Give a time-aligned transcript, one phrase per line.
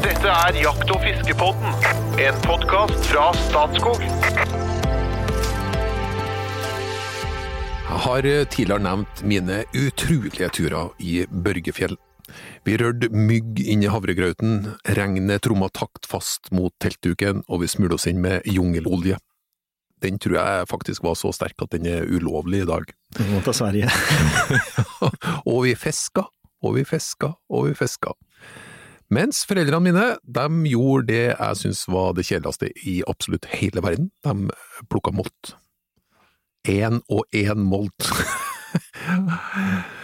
[0.00, 1.74] Dette er Jakt- og fiskepodden,
[2.24, 4.00] en podkast fra Statskog.
[7.90, 11.98] Jeg har tidligere nevnt mine utrolige turer i Børgefjell.
[12.64, 18.08] Vi rørte mygg inn i havregrauten, regnet tromma taktfast mot teltduken, og vi smurte oss
[18.08, 19.20] inn med jungelolje.
[20.00, 22.88] Den tror jeg faktisk var så sterk at den er ulovlig i dag.
[23.18, 23.92] Du må ta Sverige.
[25.50, 26.24] og vi fiska,
[26.64, 28.16] og vi fiska, og vi fiska.
[29.10, 34.10] Mens foreldrene mine, de gjorde det jeg syntes var det kjedeligste i absolutt hele verden.
[34.22, 35.56] De plukka molt.
[36.70, 38.06] Én og én molt.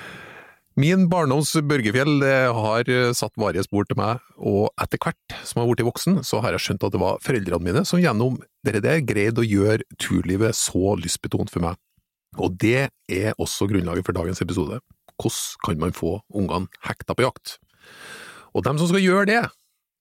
[0.76, 2.18] Min barndoms Børgefjell
[2.52, 6.42] har satt varige spor til meg, og etter hvert som jeg har blitt voksen, så
[6.44, 9.86] har jeg skjønt at det var foreldrene mine som gjennom dere der greide å gjøre
[10.02, 11.78] turlivet så lystbetont for meg.
[12.36, 14.82] Og det er også grunnlaget for dagens episode.
[15.16, 17.56] Hvordan kan man få ungene hekta på jakt?
[18.56, 19.40] Og dem som skal gjøre det,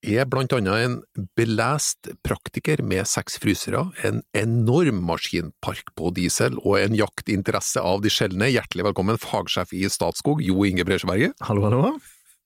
[0.06, 6.78] er blant annet en belest praktiker med seks frysere, en enorm maskinpark på diesel og
[6.80, 8.48] en jaktinteresse av de sjeldne.
[8.48, 11.36] Hjertelig velkommen, fagsjef i Statskog, Jo Inge Bresjeberget.
[11.44, 11.96] Hallo, hallo.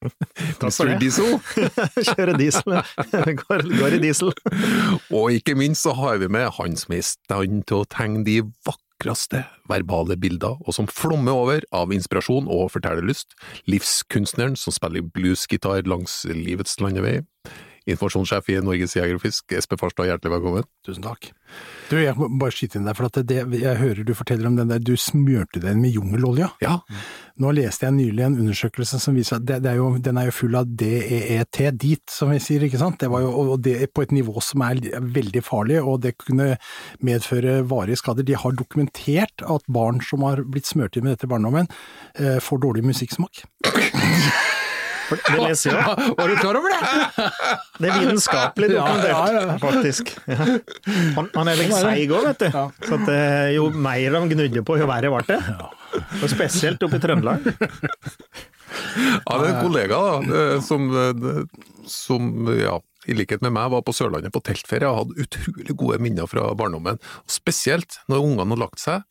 [0.58, 0.98] Takk for det.
[1.02, 1.36] Diesel.
[2.10, 2.78] Kjøre diesel.
[3.44, 4.32] Går, går i diesel.
[5.12, 8.24] og ikke minst så har vi med han som er i stand til å tegne
[8.26, 8.40] de
[9.00, 13.32] vakreste verbale bilder, og som flommer over av inspirasjon og fortellerlyst.
[13.66, 17.22] Livskunstneren som spiller bluesgitar langs livets landevei.
[17.88, 20.66] Informasjonssjef i Norges Jeger og Fisk, Espen Farstad, hjertelig velkommen.
[20.86, 21.30] Tusen takk.
[21.88, 24.58] Du, jeg må bare skyte inn der, for at det, jeg hører du forteller om
[24.58, 26.50] den der, du smurte den med jungelolja.
[26.62, 26.76] Ja.
[27.40, 30.28] Nå leste jeg nylig en undersøkelse som viser at det, det er jo, den er
[30.28, 33.00] jo full av DEET, dit, som vi sier, ikke sant.
[33.00, 36.52] Det var jo, og det på et nivå som er veldig farlig, og det kunne
[37.06, 38.28] medføre varige skader.
[38.28, 41.70] De har dokumentert at barn som har blitt smurt inn med dette i barndommen,
[42.20, 43.46] eh, får dårlig musikksmak.
[45.10, 46.10] Det leser jeg.
[46.18, 47.28] Var du klar over det?
[47.80, 49.56] Det er vitenskapelig dokumentert, Ja, ja, ja.
[49.62, 50.12] faktisk.
[50.30, 50.38] Ja.
[51.16, 52.58] Han, han er litt seig òg, vet du.
[52.86, 55.40] Så at, eh, jo mer de gnudde på, jo verre ble det.
[56.20, 57.48] Og spesielt oppe i Trøndelag.
[58.70, 61.42] Ja, det er en kollega da, eh, som, eh,
[61.90, 62.76] som ja,
[63.10, 66.46] i likhet med meg var på Sørlandet på teltferie og hadde utrolig gode minner fra
[66.58, 67.00] barndommen.
[67.30, 69.02] Spesielt når ungene hadde lagt seg,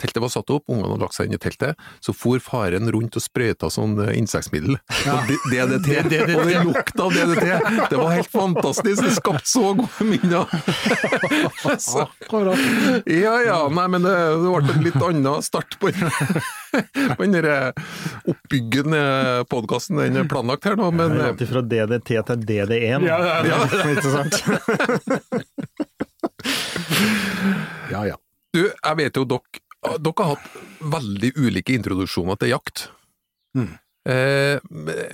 [0.00, 1.72] teltet var satt opp, ungene hadde lagt seg inn i teltet,
[2.04, 4.74] så for faren rundt og sprøyta sånn eh, insektmiddel.
[5.06, 5.14] Ja.
[5.50, 5.88] DDT.
[6.34, 7.46] Og det lukta av DDT!
[7.90, 8.98] Det var helt fantastisk!
[9.04, 10.44] Det skapte så gode minner!
[11.84, 12.06] Så,
[13.10, 16.10] ja ja, nei men det, det ble en litt annen start på den
[17.18, 17.48] den der
[18.30, 19.00] oppbyggende
[19.50, 23.00] podkasten enn planlagt her nå, men ja, Alltid fra DDT til DD1.
[23.08, 23.58] Ja, ja, ja.
[27.90, 28.16] Ja, ja.
[28.54, 30.60] Du, jeg vet jo dere Dere har hatt
[30.94, 32.88] veldig ulike introduksjoner til jakt.
[33.56, 33.72] Mm.
[34.04, 34.58] Eh,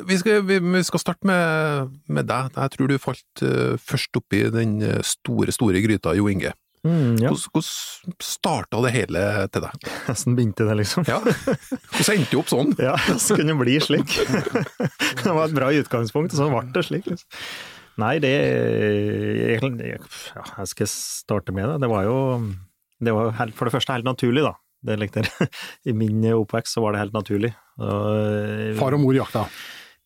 [0.07, 2.57] vi, skal, vi, vi skal starte med, med deg.
[2.57, 6.55] Jeg tror du falt eh, først oppi den eh, store, store gryta, Jo Inge.
[6.81, 7.29] Mm, ja.
[7.29, 9.91] Hvordan, hvordan starta det hele til deg?
[10.09, 11.05] Nesten begynte det, liksom.
[11.11, 11.21] Ja.
[11.21, 12.73] Hvordan endte du opp sånn?
[12.89, 14.17] Ja, så kunne det bli slik.
[15.23, 17.07] Det var et bra utgangspunkt, og så ble det slik.
[17.11, 17.45] Liksom.
[18.01, 20.01] Nei, det jeg, jeg,
[20.33, 21.83] ja, jeg skal starte med det.
[21.85, 22.19] Det var jo
[23.00, 24.55] det var for det første helt naturlig, da.
[24.81, 25.50] Det likte jeg.
[25.93, 27.53] I min oppvekst så var det helt naturlig.
[27.81, 29.44] Og, Far og mor jakta.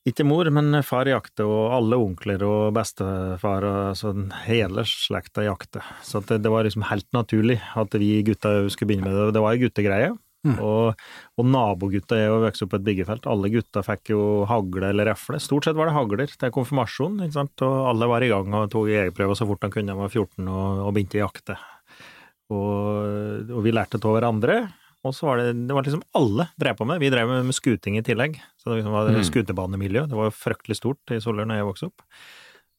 [0.05, 5.87] Ikke mor, men far jakter, og alle onkler og bestefar og sånn, hele slekta jakter.
[6.05, 9.31] Så det, det var liksom helt naturlig at vi gutta skulle begynne med det.
[9.39, 10.13] Det var jo guttegreie.
[10.45, 11.05] Og,
[11.41, 13.29] og nabogutta er jo vokst opp på et byggefelt.
[13.33, 15.41] Alle gutta fikk jo hagle eller refle.
[15.41, 17.65] Stort sett var det hagler til konfirmasjon, ikke sant?
[17.65, 19.95] og alle var i gang og tok jegerprøve så fort de kunne.
[19.95, 21.57] De var 14 og, og begynte å jakte.
[22.53, 24.59] Og, og vi lærte av hverandre.
[25.05, 27.01] Og så var det, det var liksom alle drev på med.
[27.03, 28.39] Vi drev med, skuting i tillegg.
[28.61, 29.25] Så det liksom var Mm.
[29.29, 30.07] skutebanemiljø.
[30.09, 32.05] Det var jo fryktelig stort i Solør når jeg vokste opp.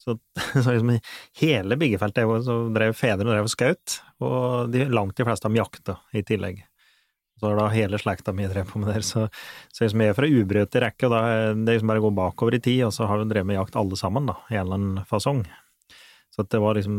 [0.02, 0.18] Så,
[0.64, 0.96] så liksom
[1.42, 5.62] hele byggefeltet så drev fedrene og drev skaut, og de, langt de fleste av dem
[5.62, 6.64] jakta i tillegg.
[7.40, 9.04] Så da hele slekta mi drev på med det.
[9.04, 9.26] Så,
[9.74, 11.22] så liksom jeg er fra ubrøt i rekke, og da
[11.54, 13.76] det liksom bare å gå bakover i tid, og så har vi drevet med jakt
[13.76, 15.44] alle sammen, da, i en eller annen fasong.
[16.36, 16.96] Så det var liksom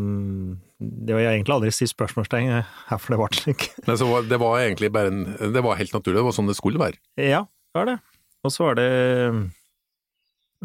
[0.81, 3.67] Det var egentlig aldri stilt spørsmålstegn herfor det ble slik.
[3.87, 6.49] Men så var- det var egentlig bare en Det var helt naturlig, det var sånn
[6.49, 6.97] det skulle være.
[7.21, 7.99] Ja, det var det.
[8.45, 9.53] Og så var det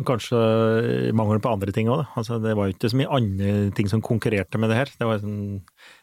[0.07, 2.07] kanskje mangel på andre ting òg, da.
[2.18, 4.91] Altså, det var jo ikke så mye andre ting som konkurrerte med det her.
[4.97, 5.62] Det var sånn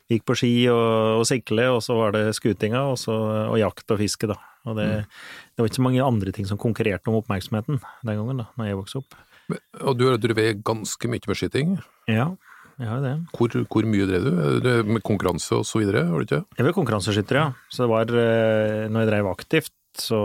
[0.09, 3.13] Gikk på ski og, og sikle, og så var det skutinga, og, så,
[3.51, 4.39] og jakt og fiske, da.
[4.65, 8.41] Og det, det var ikke så mange andre ting som konkurrerte om oppmerksomheten den gangen,
[8.41, 9.19] da når jeg vokste opp.
[9.53, 11.75] Men- Og du har drevet ganske mye med skyting.
[12.09, 12.31] Ja,
[12.79, 13.15] jeg har jo det.
[13.35, 14.69] Hvor, hvor mye drev du?
[14.87, 16.59] Med konkurranse og så videre, var det ikke?
[16.61, 17.47] Jeg var konkurranseskytter, ja.
[17.75, 20.21] Så det var eh, Når jeg drev aktivt, så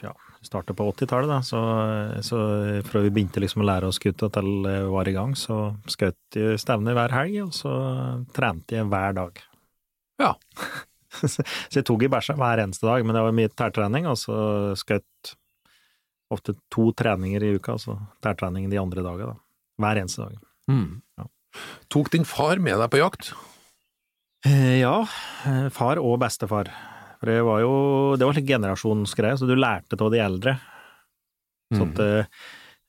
[0.00, 0.14] ja,
[0.44, 1.60] startet på 80-tallet, da, så,
[2.24, 2.40] så
[2.88, 5.58] fra vi begynte liksom å lære oss skuta til vi var i gang, så
[5.90, 7.74] skjøt jeg stevner hver helg, og så
[8.36, 9.44] trente jeg hver dag.
[10.22, 10.32] Ja.
[11.20, 11.44] så
[11.76, 14.36] jeg tok i bæsja hver eneste dag, men det var mye tærtrening, og så
[14.80, 15.34] skjøt
[16.34, 19.40] ofte to treninger i uka, altså tærtrening de andre dagene, da.
[19.84, 20.42] Hver eneste dag.
[20.70, 21.00] Mm.
[21.18, 21.28] Ja.
[21.92, 23.32] Tok din far med deg på jakt?
[24.46, 25.06] Eh, Ja,
[25.46, 26.68] eh, far og bestefar.
[27.20, 27.74] For det var jo
[28.20, 30.58] det var litt generasjonsgreie, så du lærte av de eldre.
[31.74, 32.00] Så at,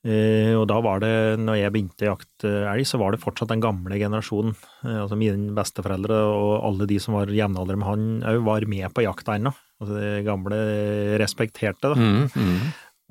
[0.06, 3.50] eh, og da var det, når jeg begynte å jakte elg, så var det fortsatt
[3.50, 4.54] den gamle generasjonen.
[4.84, 8.04] Altså mine besteforeldre og alle de som var jevnaldrende med han,
[8.36, 9.56] òg var med på jakta ennå.
[9.82, 10.60] Altså det gamle
[11.18, 11.96] respekterte da.
[11.96, 12.60] Mm, mm.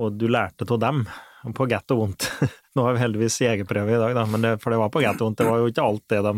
[0.04, 1.02] Og du lærte av dem,
[1.52, 2.26] på godt og vondt.
[2.74, 5.20] Nå har vi heldigvis jegerprøve i dag, da, men det, for det var på godt
[5.20, 5.38] og vondt.
[5.38, 6.32] Det var jo ikke alt det de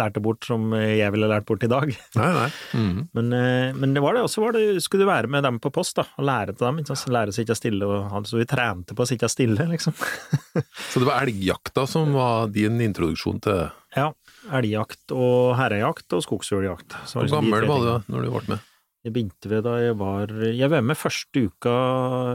[0.00, 1.90] lærte bort som jeg ville lært bort i dag.
[2.20, 2.46] Nei, nei.
[2.72, 3.00] Mm.
[3.18, 5.72] Men, eh, men det var det også, var det, skulle du være med dem på
[5.74, 6.80] post, da, og lære til dem.
[6.80, 7.14] Ikke sant?
[7.14, 9.96] Lære å sitte stille, og, så vi trente på å sitte stille, liksom.
[10.92, 13.64] Så det var elgjakta som var din introduksjon til
[13.96, 14.12] Ja,
[14.54, 16.96] elgjakt og herrejakt og skogsfugljakt.
[17.10, 18.70] Hvor liksom gammel var du da når du ble med?
[19.04, 21.72] Jeg begynte ved da jeg var Jeg var med første uka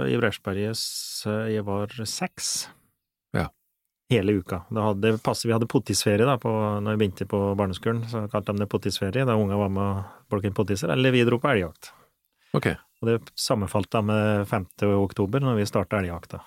[0.06, 0.82] i Bresjberget,
[1.50, 2.68] jeg var seks.
[3.34, 3.48] Ja.
[4.14, 4.62] Hele uka.
[4.70, 6.52] Da hadde, vi hadde pottisferie da, på,
[6.84, 10.06] når jeg begynte på barneskolen, så kalte de det pottisferie, da unga var med å
[10.30, 11.92] plukket pottiser, eller vi dro på elgjakt.
[12.58, 12.72] Ok.
[13.02, 14.70] Og det sammenfalt da med 5.
[15.00, 16.44] oktober, når vi starta elgjakta.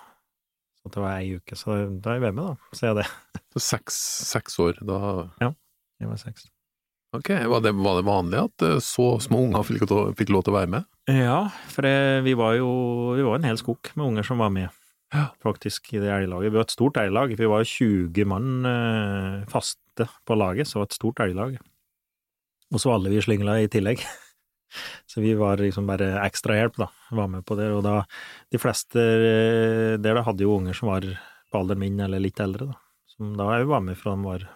[0.83, 3.11] Så det var ei uke, så da er jeg med, da, ser jeg det.
[3.55, 3.99] Så seks,
[4.31, 4.99] seks år, da
[5.43, 5.55] Ja,
[6.03, 6.47] Jeg var seks.
[7.13, 9.83] Ok, var det, var det vanlig at eh, så små unger fikk,
[10.17, 10.87] fikk lov til å være med?
[11.13, 12.71] Ja, for det, vi var jo
[13.19, 14.71] vi var en hel skog med unger som var med,
[15.13, 15.27] Ja.
[15.45, 16.53] faktisk, i det elglaget.
[16.53, 20.81] Vi var et stort elglag, vi var 20 mann eh, faste på laget, så det
[20.85, 21.59] var et stort elglag.
[22.73, 24.01] Og så alle vi slyngla i tillegg.
[25.05, 27.67] Så vi var liksom bare ekstrahjelp, da, var med på det.
[27.77, 27.99] Og da,
[28.49, 32.41] de fleste eh, der da hadde jo unger som var på alderen min, eller litt
[32.41, 32.79] eldre, da.
[33.13, 34.47] Som da òg var med fra de var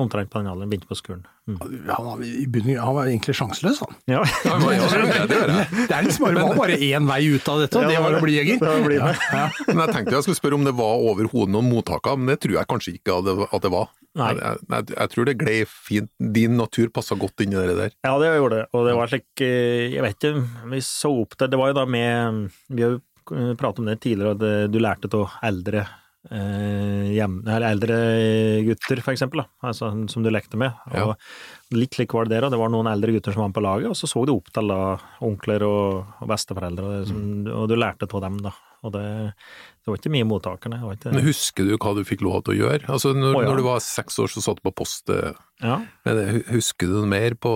[0.00, 1.22] omtrent på den alderen, begynte på skolen.
[1.48, 1.56] Mm.
[1.88, 3.94] Han var, i bunnen- han var egentlig sjanseløs, han.
[4.10, 7.80] Ja, Ja, ja, ja, det er liksom bare, var bare én vei ut av dette,
[7.80, 8.60] og det var å bli jeger.
[8.60, 9.22] Ja, med.
[9.70, 12.38] Men jeg tenkte jeg skulle spørre om det var over hodet noen mottaker, men det
[12.44, 13.88] tror jeg kanskje ikke at det, at det var.
[14.16, 14.30] Nei.
[14.36, 16.10] Jeg, jeg, jeg tror det gled fint.
[16.36, 17.92] Din natur passa godt inn i det der.
[18.06, 21.36] Ja, det gjorde det, og det var slik eh, Jeg vet ikke, vi så opp
[21.36, 23.02] til Det var jo da med Vi har jo
[23.60, 25.84] pratet om det tidligere, at eh, du lærte av eldre
[26.30, 27.96] eh, hjem, eldre
[28.66, 30.74] gutter, for eksempel, da, altså, som du lekte med.
[31.02, 31.16] Og
[31.74, 33.64] Litt slik var det der, og det var noen eldre gutter som var med på
[33.64, 34.80] laget, og så så du opp til da,
[35.26, 38.54] onkler og, og besteforeldre, og, som, og du lærte av dem, da.
[38.86, 39.02] Og det,
[39.82, 40.78] det var ikke mye mottakerne.
[40.94, 42.86] Ikke, Men husker du hva du fikk lov til å gjøre?
[42.92, 43.50] Altså, når, Å, ja.
[43.50, 45.10] når du var seks år, så satt du på post.
[45.10, 45.34] eh,
[45.64, 45.80] ja.
[46.06, 47.54] men Husker du mer på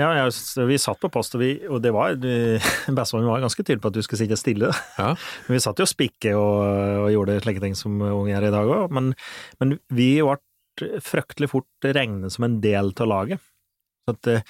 [0.00, 0.32] Ja, jeg,
[0.70, 2.16] vi satt på post, og, vi, og det var
[2.98, 4.72] Bestemoren var ganske tydelig på at du skulle sitte stille.
[4.96, 5.12] Ja,
[5.46, 6.56] Men Vi satt jo og spikke og,
[7.04, 9.12] og gjorde slike ting som unge gjør i dag òg, men,
[9.60, 10.38] men vi ble
[11.04, 13.42] fryktelig fort regnet som en del av laget.
[14.06, 14.46] Så at, eh,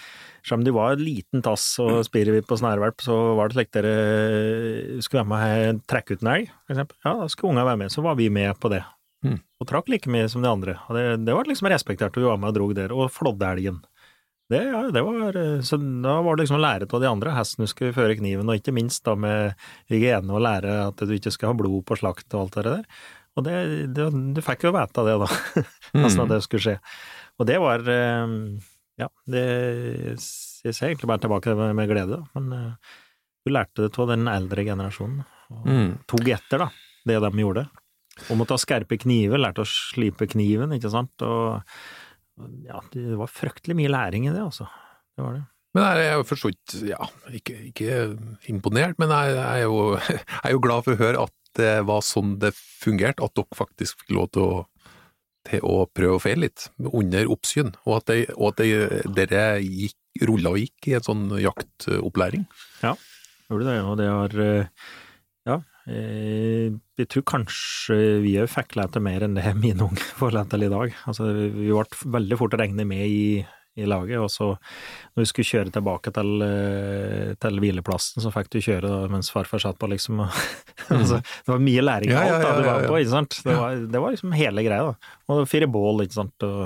[0.46, 3.58] Selv om de var en liten tass og spirer vi på snærvalp, så var det
[3.58, 6.96] slik dere skulle være med og trekke ut en elg, for eksempel.
[7.04, 8.80] Ja, da skulle unga være med, så var vi med på det.
[9.26, 9.36] Mm.
[9.60, 10.78] Og trakk like mye som de andre.
[10.88, 12.94] Og det, det var liksom respektert, og vi var med og drog der.
[12.96, 13.82] Og flådde elgen.
[14.50, 17.34] Det, ja, det var, eh, så da var det liksom å lære av de andre.
[17.36, 19.54] Hesten du skulle føre kniven, og ikke minst da med
[19.92, 23.04] hygiene og lære at du ikke skal ha blod på slakt og alt det der.
[23.38, 23.54] Og det,
[23.94, 25.28] det, du fikk jo vite det, da,
[25.94, 26.32] hvordan mm.
[26.34, 26.76] det skulle skje.
[27.38, 28.34] Og det var eh,
[29.00, 32.26] Ja, det Jeg ser egentlig bare tilbake med, med glede, da.
[32.34, 32.96] Men eh,
[33.46, 35.94] du lærte det av den eldre generasjonen, og Mm.
[36.06, 36.68] tok etter, da,
[37.06, 37.64] det de gjorde.
[38.28, 41.22] Og måtte ha skerpe kniver, lærte å slipe kniven, ikke sant.
[41.22, 41.62] Og
[42.66, 44.68] ja, det var fryktelig mye læring i det, altså.
[45.16, 45.44] Det var det.
[45.76, 47.98] Men jeg er jo for så vidt ja, ikke, ikke
[48.50, 51.70] imponert, men jeg, jeg, er jo, jeg er jo glad for å høre at det
[51.86, 54.58] var sånn det fungerte, at dere faktisk fikk lov til å,
[55.46, 59.44] til å prøve og feile litt, under oppsyn, og at, det, og at det, dere
[59.62, 62.48] gikk, rulla og gikk i en sånn jaktopplæring.
[63.50, 64.88] Gjorde det, og det har eh,
[65.48, 70.54] Ja, jeg tror kanskje vi òg fikk lete mer enn det mine unge får lete
[70.56, 70.92] til i dag.
[71.10, 73.22] Altså, vi ble veldig fort regnet med i,
[73.80, 78.50] i laget, og så når vi skulle kjøre tilbake til, eh, til hvileplassen, så fikk
[78.52, 80.20] du kjøre da, mens farfar satt på, liksom.
[80.26, 80.40] og-
[81.00, 82.90] altså, det var mye læring alt, Ja, ja, da, du var ja, ja.
[82.90, 83.40] på, ikke sant.
[83.46, 85.14] Det var, det var liksom hele greia, da.
[85.30, 86.46] Og fire bål, ikke sant.
[86.46, 86.62] Og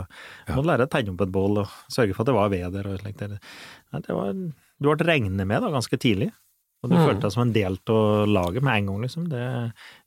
[0.48, 0.54] Ja.
[0.56, 2.88] måtte lære å tenne opp et bål, og sørge for at det var ved der,
[2.92, 3.24] og slikt.
[3.28, 6.32] Det var, du ble regnet med da, ganske tidlig.
[6.84, 7.06] Og du Mm.
[7.08, 9.28] følte deg som en del av laget med en gang, liksom.
[9.32, 9.44] Det,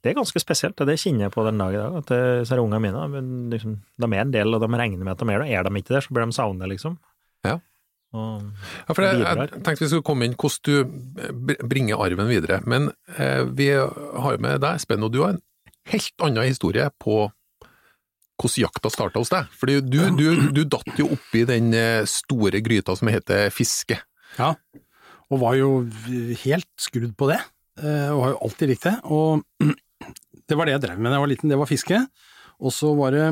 [0.04, 1.96] det er ganske spesielt, og det kjenner jeg på den dag i dag.
[2.04, 3.24] At det, er ungene mine,
[3.56, 5.50] liksom, de er en del, og de regner med at de er det.
[5.58, 7.00] Er de ikke der, så blir de savnet, liksom.
[7.48, 7.58] Ja.
[8.14, 8.44] Og
[8.88, 12.92] Ja, for jeg, jeg tenkte vi skulle komme inn hvordan du bringer arven videre, men
[13.18, 15.42] eh, vi har jo med deg, Espen, og du har en
[15.92, 17.26] helt annen historie på
[18.38, 19.48] hvordan jakta starta hos deg.
[19.58, 23.98] Fordi du, du, du datt jo oppi den eh, store gryta som heter fiske.
[24.38, 24.54] Ja,
[25.28, 25.72] og var jo
[26.44, 27.40] helt skrudd på det,
[27.82, 28.96] eh, og har jo alltid likt det.
[29.12, 29.44] Og
[30.48, 32.00] det var det jeg drev med da jeg var liten, det var fiske.
[32.58, 33.26] Og så var det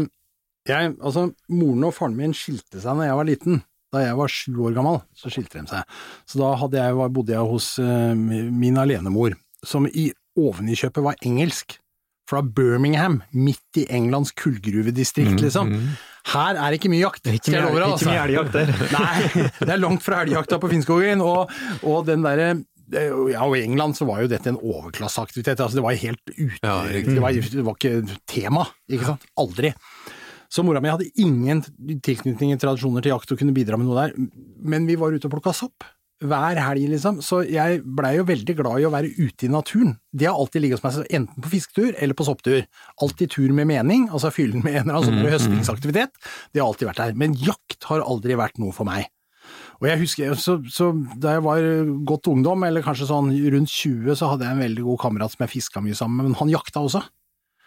[0.66, 3.64] jeg, altså Moren og faren min skilte seg da jeg var liten.
[3.94, 5.98] Da jeg var sju år gammel, så skilte de seg.
[6.28, 11.78] Så da jeg, bodde jeg hos eh, min alenemor, som i ovenikjøpet var engelsk.
[12.25, 15.74] Fra Birmingham, midt i Englands kullgruvedistrikt, liksom.
[16.32, 17.91] Her er det ikke mye jakt, Det er ikke skal jeg love deg.
[17.94, 18.24] ikke mye altså.
[18.25, 18.72] elgjakt der.
[18.98, 21.53] Nei, det er langt fra elgjakta på Finnskogen, og,
[21.86, 22.55] og den derre
[22.94, 25.58] ja, og I England så var jo dette en overklasseaktivitet.
[25.58, 29.25] Altså, det var helt ute Ja, det, var, det var ikke tema, ikke sant.
[29.41, 29.72] Aldri.
[30.53, 31.63] Så mora mi hadde ingen
[32.05, 34.13] tilknytning i tradisjoner til jakt og kunne bidra med noe der,
[34.62, 35.86] men vi var ute og plukka sopp.
[36.24, 37.18] Hver helg, liksom.
[37.26, 39.98] Så jeg blei jo veldig glad i å være ute i naturen.
[40.16, 42.62] Det har alltid ligget hos meg, enten på fisketur eller på sopptur.
[43.04, 46.16] Alltid tur med mening, altså fylle den med en eller annen sånn høstingsaktivitet.
[46.54, 47.20] Det har alltid vært der.
[47.20, 49.10] Men jakt har aldri vært noe for meg.
[49.84, 50.88] Og jeg husker, så, så
[51.22, 51.68] Da jeg var
[52.08, 55.44] godt ungdom, eller kanskje sånn rundt 20, så hadde jeg en veldig god kamerat som
[55.46, 57.04] jeg fiska mye sammen med, men han jakta også.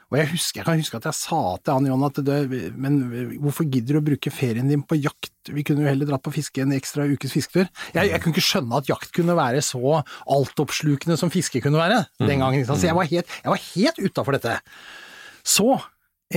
[0.09, 2.39] Og jeg, husker, jeg kan huske at jeg sa til han John at det,
[2.81, 2.95] men
[3.43, 6.33] hvorfor gidder du å bruke ferien din på jakt, vi kunne jo heller dratt på
[6.33, 7.69] fiske en ekstra ukes fisketur.
[7.93, 12.07] Jeg, jeg kunne ikke skjønne at jakt kunne være så altoppslukende som fiske kunne være
[12.25, 12.65] den gangen.
[12.65, 14.57] Så jeg var helt, jeg helt utafor dette.
[15.45, 15.77] Så,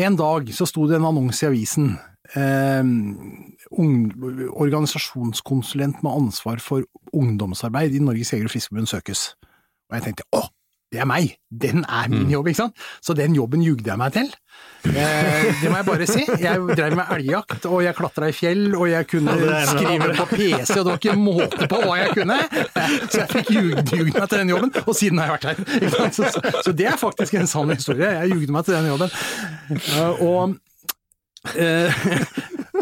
[0.03, 1.93] en dag så sto det en annonse i avisen.
[2.35, 2.83] Eh,
[3.71, 3.95] ung,
[4.51, 6.83] organisasjonskonsulent med ansvar for
[7.15, 9.29] ungdomsarbeid i Norges Jeger- og Fiskerforbund søkes.
[9.87, 10.43] Og jeg tenkte å,
[10.91, 11.37] det er meg!
[11.47, 12.81] Den er min jobb, ikke sant?
[13.03, 14.27] Så den jobben jugde jeg meg til.
[14.91, 16.23] Eh, det må jeg bare si.
[16.41, 19.35] Jeg drev med elgjakt, og jeg klatra i fjell, og jeg kunne
[19.69, 22.39] skrive på PC, og det var ikke måte på hva jeg kunne.
[23.07, 25.79] Så jeg fikk jugd, jugd meg til den jobben, og siden har jeg vært her.
[25.79, 26.19] Ikke sant?
[26.19, 28.11] Så, så, så det er faktisk en sann historie.
[28.19, 29.15] Jeg jugde meg til den jobben.
[29.79, 30.59] Eh, og
[31.57, 32.03] Eh,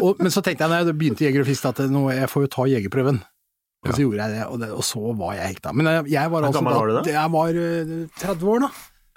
[0.04, 2.28] og, men så tenkte jeg når jeg begynte i Jeger og Fisk at nå, jeg
[2.28, 3.22] får jo ta jegerprøven.
[3.80, 5.72] Og så gjorde jeg det, og, det, og så var jeg hekta.
[5.72, 7.12] Men jeg, jeg var altså gammel var da?
[7.14, 8.70] Jeg var eh, 30 år, da.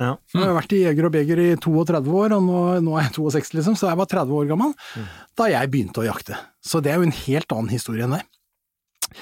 [0.04, 0.12] Ja.
[0.34, 3.14] Nå har vært i Jeger og Beger i 32 år, og nå, nå er jeg
[3.20, 5.06] 62, liksom, så jeg var 30 år gammel Mm.
[5.40, 6.40] da jeg begynte å jakte.
[6.64, 8.24] Så det er jo en helt annen historie enn det.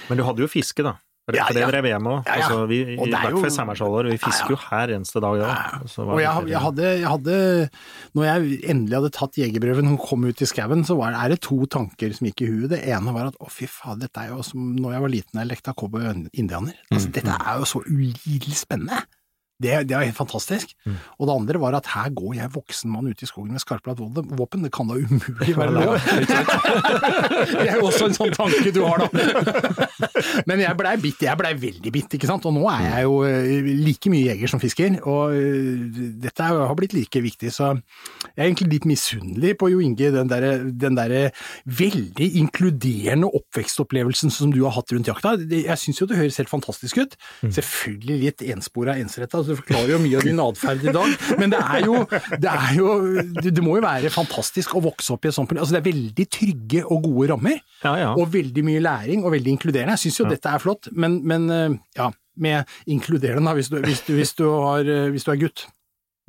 [0.09, 0.95] Men du hadde jo fiske, da.
[1.27, 1.69] For Ja, for det ja.
[1.69, 2.21] drev jeg med òg.
[2.25, 2.45] Ja, ja.
[2.47, 4.09] Altså, vi, I er hvert fall i Semmerskjolder.
[4.09, 5.51] Vi fisker jo hver eneste dag da.
[5.85, 7.35] Og jeg, jeg, hadde, jeg hadde
[8.17, 11.39] Når jeg endelig hadde tatt jegerprøven og kom ut i skauen, så var, er det
[11.45, 12.71] to tanker som gikk i huet.
[12.73, 15.41] Det ene var at å fy faen, dette er jo som når jeg var liten
[15.43, 16.77] jeg lekte cowboy og indianer.
[16.89, 19.03] Altså, dette er jo så ulidelig spennende.
[19.61, 20.73] Det, det er helt fantastisk.
[21.17, 24.01] Og det andre var at her går jeg voksen mann ute i skogen med skarplatt
[24.01, 25.95] våpen, det kan da umulig være lov.
[27.51, 29.87] det er jo også en sånn tanke du har, da.
[30.49, 32.45] Men jeg blei bitt, jeg blei veldig bitt, ikke sant.
[32.49, 35.85] Og nå er jeg jo eh, like mye jeger som fisker, og eh,
[36.25, 40.29] dette har blitt like viktig, så jeg er egentlig litt misunnelig på Jo Inge, den
[40.31, 40.51] derre
[40.81, 41.21] den derre
[41.65, 45.35] veldig inkluderende oppvekstopplevelsen som du har hatt rundt jakta.
[45.51, 47.17] Jeg syns jo det høres helt fantastisk ut.
[47.43, 51.53] Selvfølgelig litt enspora, ensretta, så det forklarer jo mye av din atferd i dag, men
[51.53, 51.97] det er jo,
[52.41, 52.95] det er jo
[53.43, 56.25] det, må jo være fantastisk å vokse opp i et sånt Altså det er veldig
[56.31, 58.09] trygge og gode rammer, Ja, ja.
[58.15, 59.97] og veldig mye læring og veldig inkluderende.
[59.97, 62.09] Jeg syns jo dette er flott, men, men eh, ja,
[62.41, 65.67] med inkluderende hvis du, hvis du, hvis du, har, eh, hvis du er gutt.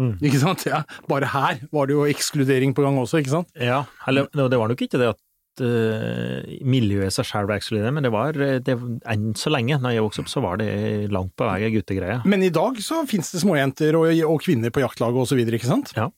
[0.03, 0.15] Mm.
[0.25, 0.65] Ikke sant?
[0.67, 3.53] Ja, bare her var det jo ekskludering på gang også, ikke sant?
[3.55, 5.21] Ja, eller det det var nok ikke det at
[5.61, 8.79] eh, miljøet i seg selv ble ekskludert, men det var eh, det,
[9.13, 10.71] enn så lenge, når jeg vokste opp, så var det
[11.13, 12.23] langt på vei guttegreie.
[12.25, 15.61] Men i dag så finnes det småjenter og, og kvinner på jaktlaget og så videre,
[15.61, 15.93] ikke sant?
[15.99, 16.09] Ja.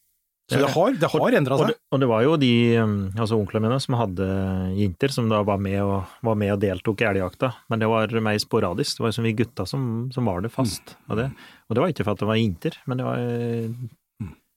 [0.53, 1.71] Så det har, det har endra Og seg.
[1.73, 4.27] det, og det var jo de, um, altså onklene mine, som hadde
[4.77, 8.13] jenter, som da var med og, var med og deltok i elgjakta, men det var
[8.21, 8.99] mer sporadisk.
[8.99, 10.99] Det var liksom vi gutta som, som var det fast.
[11.09, 11.31] Og det,
[11.65, 13.25] og det var ikke for at det var jenter, men det var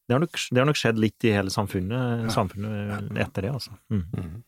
[0.07, 3.73] det har, nok, det har nok skjedd litt i hele samfunnet, samfunnet etter det, altså.
[3.91, 4.43] Mm.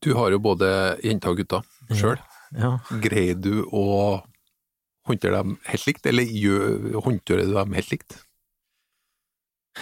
[0.00, 0.68] Du har jo både
[1.04, 2.18] jenter og gutter sjøl.
[2.56, 2.76] Ja.
[3.04, 3.84] Greier du å
[5.06, 6.26] håndtere dem helt likt, eller
[7.04, 8.16] håndterer du dem helt likt?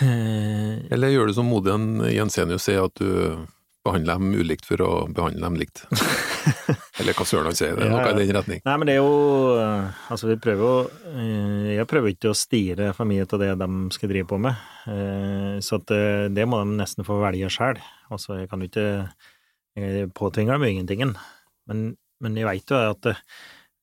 [0.00, 3.46] Eh, Eller gjør du som Modien Jensenius sier, at du
[3.86, 5.84] behandler dem ulikt for å behandle dem likt?
[6.98, 8.62] Eller hva søren han sier, det er noe Ja, i den retning.
[8.66, 12.38] Nei, men det er jo eh, Altså, vi prøver jo eh, Jeg prøver ikke å
[12.38, 15.90] styre for mye av det de skal drive på med, Eh, så at
[16.32, 17.76] det, må de nesten få velge sjøl.
[18.08, 18.86] Altså, jeg kan jo ikke
[19.76, 21.12] Jeg påtvinger dem ingentingen,
[21.68, 21.82] men,
[22.24, 23.10] men jeg veit jo at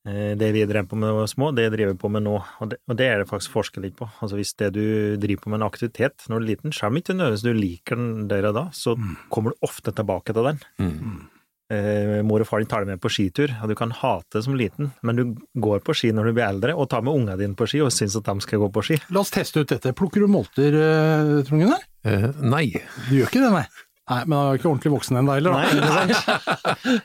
[0.06, 2.34] det vi drev på med da vi var små, det driver vi på med nå,
[2.36, 4.06] og det, og det er det faktisk forsket litt på.
[4.22, 4.84] Altså Hvis det du
[5.18, 8.28] driver på med en aktivitet når du er liten, kommer ikke nødvendigvis du liker den
[8.30, 8.94] der og da, så
[9.34, 10.60] kommer du ofte tilbake til den.
[10.78, 11.24] Mm.
[11.72, 14.44] Eh, mor og far din tar deg med på skitur, og du kan hate det
[14.46, 15.24] som liten, men du
[15.62, 17.94] går på ski når du blir eldre, og tar med ungene dine på ski og
[17.94, 19.00] syns at de skal gå på ski.
[19.14, 19.94] La oss teste ut dette.
[19.96, 21.82] Plukker du molter, eh, Trond Gunnar?
[22.06, 22.68] Eh, nei.
[23.08, 23.66] Du gjør ikke det, nei?
[24.06, 25.56] Nei, Men han er ikke ordentlig voksen ennå, heller?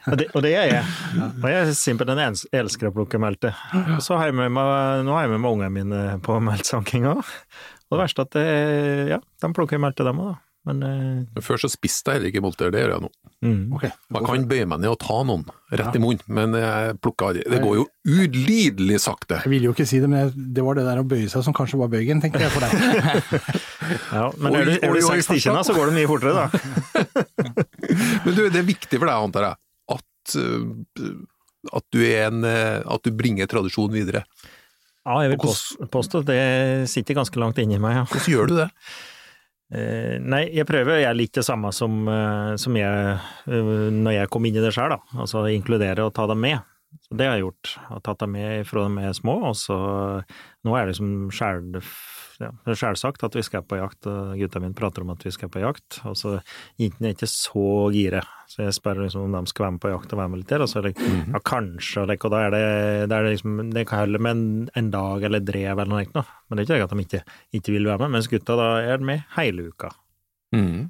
[0.11, 0.83] Og det, og det er jeg.
[1.17, 3.55] Og jeg er simpelthen en elsker å plukke melte.
[3.95, 7.15] Og så har jeg med meg, nå har jeg med meg ungene mine på meltsankinga.
[7.17, 8.45] Og det verste er at det,
[9.15, 10.50] ja, de plukker melte, dem òg, da.
[10.69, 11.41] Men uh...
[11.41, 13.09] Før så spiste jeg heller ikke molter, det gjør jeg nå.
[13.47, 13.61] mm.
[13.79, 13.89] Okay.
[14.13, 17.45] Man kan bøye meg ned og ta noen rett i munnen, men jeg plukker aldri.
[17.49, 19.39] Det går jo ulidelig sakte.
[19.41, 21.55] Jeg ville jo ikke si det, men det var det der å bøye seg som
[21.57, 23.61] kanskje var bøygen, tenker jeg for deg.
[23.91, 27.41] Ja, men er du, er du oi, seks stykker, så går det mye fortere, da.
[28.23, 29.59] Men du, det er viktig for deg, antar jeg,
[29.97, 34.23] at, uh, at, du er en, uh, at du bringer tradisjonen videre.
[35.01, 35.41] Ja, jeg vil
[35.91, 36.41] påstå at det
[36.91, 38.05] sitter ganske langt inni meg, ja.
[38.07, 38.69] Hvordan gjør du det?
[39.71, 43.13] Eh, nei, jeg prøver Jeg er litt det samme som, eh, som jeg
[43.47, 44.99] eh, når jeg kom inn i det sjøl, da.
[45.23, 46.59] Altså inkludere og ta dem med.
[47.07, 47.75] Så det har jeg gjort.
[47.77, 49.77] Jeg har tatt dem med fra de er små, og så
[50.61, 51.71] Nå er det liksom sjæl,
[52.41, 55.61] ja, at vi skal på jakt, og gutta mine prater om at vi skal på
[55.61, 55.99] jakt.
[56.09, 56.35] Og så
[56.81, 59.93] jentene er ikke så gire, så jeg spør liksom om de skal være med på
[59.93, 60.65] jakt og være med litt der.
[60.65, 62.65] Og så er det ja, kanskje, og da er det,
[63.11, 64.45] det, er liksom Det kan holde med en,
[64.81, 67.23] en dag eller drev eller noe, men det er ikke det at de ikke,
[67.61, 68.15] ikke vil være med.
[68.17, 69.93] Mens gutta da er med hele uka.
[70.55, 70.89] Mm.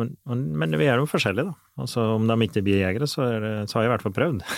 [0.00, 1.82] Men, men, men vi er jo forskjellige, da.
[1.84, 4.18] Altså, om de ikke blir jegere, så, er det, så har jeg i hvert fall
[4.18, 4.44] prøvd.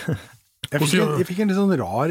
[0.65, 2.09] Jeg fikk, en, jeg fikk en litt sånn rar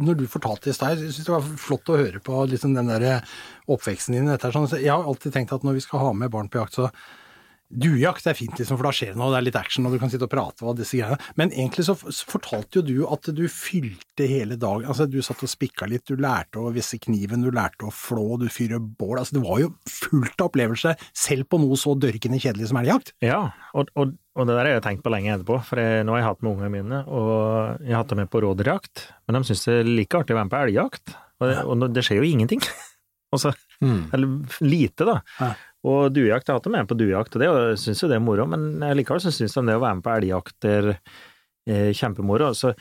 [0.00, 2.72] Når du fortalte det i stad, jeg syns det var flott å høre på liksom
[2.72, 3.26] den der
[3.68, 4.30] oppveksten din.
[4.30, 4.70] Dette, sånn.
[4.80, 6.88] Jeg har alltid tenkt at når vi skal ha med barn på jakt, så
[7.70, 10.00] Duejakt er fint, liksom, for da skjer det noe, det er litt action, og du
[10.02, 11.18] kan sitte og prate og disse greiene.
[11.38, 11.94] Men egentlig så,
[12.26, 14.88] fortalte jo du at du fylte hele dagen.
[14.90, 18.24] Altså, du satt og spikka litt, du lærte å visse kniven, du lærte å flå,
[18.42, 19.20] du fyrer bål.
[19.22, 23.14] Altså, det var jo fullt av opplevelse, selv på noe så dørkende kjedelig som elgjakt.
[23.22, 23.38] Ja,
[23.70, 26.24] og, og, og det der har jeg tenkt på lenge etterpå, for jeg, nå har
[26.24, 29.46] jeg hatt med ungene mine, og jeg har hatt dem med på rådyrjakt, men de
[29.52, 32.30] syns det er like artig å være med på elgjakt, og, og det skjer jo
[32.34, 32.66] ingenting.
[33.30, 34.08] Altså, Mm.
[34.12, 35.12] eller lite, da.
[35.38, 35.46] Ja.
[35.88, 38.24] Og duejakt, jeg har hatt dem med på duejakt, og det syns jo det er
[38.24, 40.98] moro, men likevel så syns de det å være med på elgjakter er
[41.72, 42.50] eh, kjempemoro.
[42.56, 42.74] Så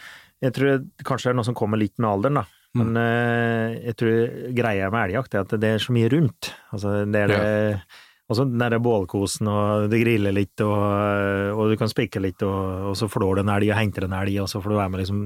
[0.44, 2.46] jeg tror kanskje det er noe som kommer litt med alderen, da.
[2.78, 6.52] Men eh, jeg tror greia med elgjakt er at det er så mye rundt.
[6.76, 7.82] Altså, det er det ja.
[8.30, 12.92] Altså den derre bålkosen, og det griller litt, og, og du kan spikke litt, og,
[12.92, 14.92] og så flår du en elg og henter en elg, og så får du være
[14.94, 15.24] med liksom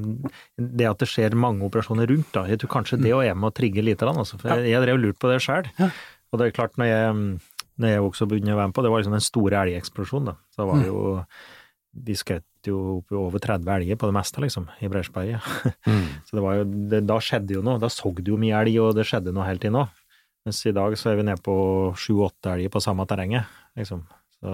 [0.80, 2.46] Det at det skjer mange operasjoner rundt, da.
[2.48, 4.40] Jeg tror kanskje det òg er med å trigge lite grann, altså.
[4.40, 5.68] For jeg, jeg drev lurt på det sjøl.
[5.84, 7.26] Og det er klart, når jeg,
[7.82, 10.36] når jeg også begynte å være med på, det var liksom den store elgeksplosjonen, da.
[10.54, 11.04] Så det var jo
[11.94, 15.52] Vi skjøt jo opp i over 30 elger på det meste, liksom, i Bresjberget.
[15.84, 16.08] Mm.
[16.26, 17.78] Så det var jo, det, da skjedde jo noe.
[17.82, 19.92] Da så du jo mye elg, og det skjedde noe hele tiden òg.
[20.48, 21.56] Mens i dag så er vi nede på
[22.00, 24.02] sju-åtte elger på samme terrenget, liksom.
[24.44, 24.54] Så,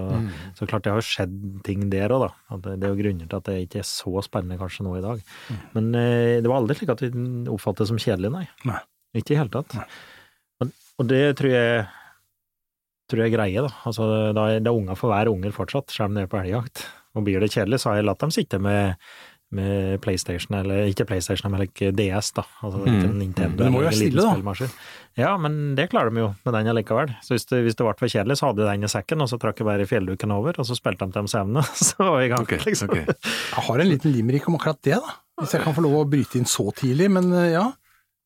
[0.58, 2.58] så klart det har skjedd ting der òg, da.
[2.66, 5.04] Det, det er jo grunner til at det ikke er så spennende kanskje nå i
[5.06, 5.22] dag.
[5.78, 7.10] Men eh, det var aldri slik at vi
[7.50, 8.44] oppfattet det som kjedelig, nei.
[8.68, 8.82] Nei.
[9.18, 9.74] Ikke i hele tatt.
[10.62, 11.88] Og, og det tror jeg
[13.10, 13.72] tror jeg greie, da.
[13.88, 16.40] Altså, da er det er unger for hver unger fortsatt, selv om det er på
[16.40, 16.86] elgjakt.
[17.18, 18.94] Og blir det kjedelig, så har jeg latt dem sitte med,
[19.50, 22.44] med PlayStation, eller ikke PlayStation, men like DS, da.
[22.62, 23.16] Altså ikke Mm.
[23.18, 23.56] Nintendo.
[23.56, 24.68] Men det må jo være stille, da.
[25.18, 27.10] Ja, men det klarer de jo med den allikevel.
[27.26, 29.28] Så hvis det, hvis det ble for kjedelig, så hadde de den i sekken, og
[29.32, 32.20] så trakk jeg bare fjellduken over, og så spilte de til de sevne, så var
[32.20, 32.94] vi i gang, okay, liksom.
[32.94, 33.06] Okay.
[33.10, 35.16] Jeg har en liten limerick om akkurat det, da.
[35.42, 37.66] Hvis jeg kan få lov å bryte inn så tidlig, men eh, ja.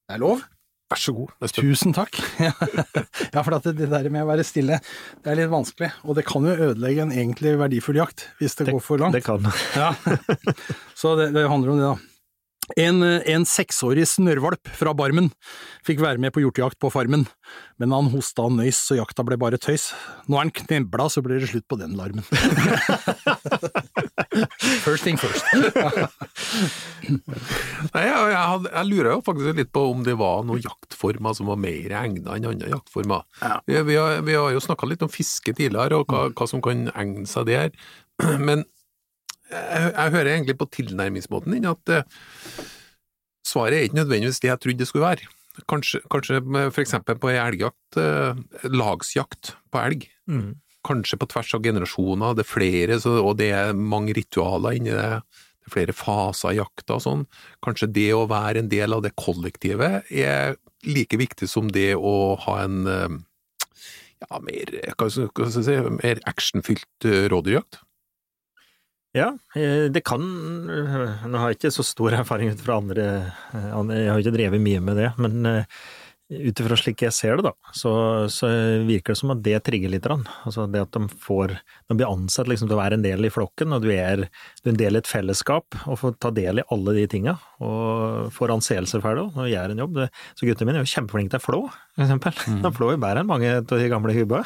[0.04, 0.44] Det er lov.
[0.94, 1.30] Vær så god.
[1.42, 1.66] Espen.
[1.66, 2.14] Tusen takk.
[3.34, 4.78] ja, for det, det der med å være stille,
[5.24, 5.88] det er litt vanskelig.
[6.06, 9.16] Og det kan jo ødelegge en egentlig verdifull jakt, hvis det, går for langt.
[9.18, 9.42] Det kan
[9.74, 9.90] Ja.
[11.00, 12.13] Så det, det handler om det, da.
[12.80, 15.30] En, en seksårig snørrvalp fra Barmen
[15.84, 17.26] fikk være med på hjortejakt på Farmen,
[17.80, 19.90] men han hosta og nøys så jakta ble bare tøys.
[20.28, 22.24] Nå er han knebla, så blir det slutt på den larmen.
[24.84, 25.44] first thing first.
[27.94, 31.50] Nei, jeg, jeg, jeg lurer jo faktisk litt på om det var noen jaktformer som
[31.52, 33.26] var mer egnet enn andre jaktformer.
[33.42, 33.58] Ja.
[33.68, 36.64] Vi, vi, har, vi har jo snakka litt om fiske tidligere, og hva, hva som
[36.64, 37.74] kan egne seg der.
[38.46, 38.64] Men
[39.50, 42.02] jeg, jeg hører egentlig på tilnærmingsmåten din at uh,
[43.46, 45.30] svaret er ikke nødvendigvis det jeg trodde det skulle være.
[45.70, 46.40] Kanskje, kanskje
[46.74, 48.38] for eksempel på elgjakt, uh,
[48.70, 50.06] lagsjakt på elg.
[50.30, 50.54] Mm.
[50.84, 54.92] Kanskje på tvers av generasjoner, det er flere, så, og det er mange ritualer inni
[54.94, 55.10] det.
[55.64, 57.22] Det er flere faser i jakta og sånn.
[57.64, 62.34] Kanskje det å være en del av det kollektivet er like viktig som det å
[62.42, 63.14] ha en uh,
[64.24, 67.80] ja, mer, hva skal jeg si, mer actionfylt rådyrjakt.
[69.14, 70.22] Ja, eh, det kan
[70.66, 73.04] Nå har jeg ikke så stor erfaring ut fra andre,
[73.54, 75.68] eh, Jeg har ikke drevet mye med det, men eh,
[76.34, 77.92] ut ifra slik jeg ser det, da, så,
[78.32, 78.48] så,
[78.88, 80.08] virker det som at det trigger litt.
[80.08, 81.52] Altså det at de får
[81.86, 84.66] De blir ansett liksom til å være en del i flokken, og du er, du
[84.66, 87.36] er en del i et fellesskap og får ta del i alle de tinga.
[87.62, 90.00] Og får anseelser for det og gjør en jobb.
[90.00, 91.62] Det, så guttene mine er jo kjempeflinke til å flå,
[91.94, 92.44] for eksempel.
[92.48, 92.60] Mm.
[92.66, 94.42] De flår jo bedre enn mange av de gamle hubba.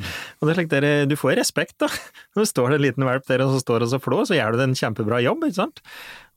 [0.00, 1.90] Og det er slik dere, Du får respekt, da.
[2.34, 4.56] Når det står en liten valp der og så står og så flår, så gjør
[4.56, 5.84] du en kjempebra jobb, ikke sant.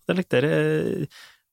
[0.06, 0.54] Det er slik dere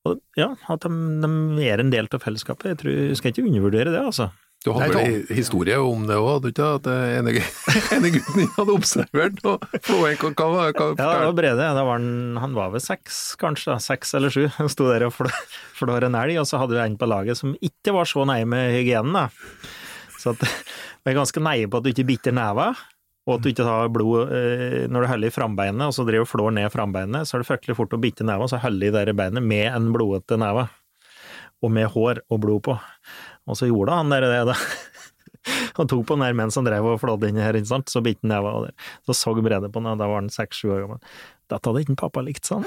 [0.02, 0.90] og ja, at de,
[1.22, 2.72] de, er en del av fellesskapet.
[2.72, 4.32] Jeg, tror, jeg skal ikke undervurdere det, altså.
[4.62, 6.66] Du hadde vel en historie om det òg, hadde du ikke?
[6.78, 7.32] At ene,
[7.96, 11.70] ene gutten din hadde observert og flåen hva, hva, hva, Ja, det var Brede.
[11.78, 13.78] Da var han, han var vel seks, kanskje.
[13.82, 14.44] Seks eller sju.
[14.58, 17.56] Han sto der og flår en elg, og så hadde vi en på laget som
[17.58, 19.18] ikke var så nøye med hygienen.
[19.18, 19.26] da.
[20.22, 20.42] Så at,
[21.02, 22.70] jeg er ganske neie på at du ikke biter neva.
[23.22, 26.26] Og at du ikke tar blod eh, når du holder i frambeinet, og så driver
[26.26, 29.46] flår ned frambeinet, så er det fryktelig fort å bite neva, så der i beinet
[29.46, 30.66] med en blodete neve.
[31.62, 32.74] Og med hår og blod på.
[33.46, 34.56] Og så gjorde han der det, da.
[35.78, 38.02] Han tok på den der mens han drev og flådde inn her, ikke sant, så
[38.04, 41.00] bitte neva, og så så Brede på den, og da var han seks-sju år gammel.
[41.52, 42.62] Dette hadde ikke pappa likt, sånn.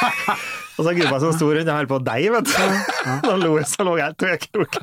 [0.76, 2.94] og så gubba som sto rundt jeg holdt på å deie, vet du.
[3.26, 4.80] Da lo jeg så lå helt og jeg.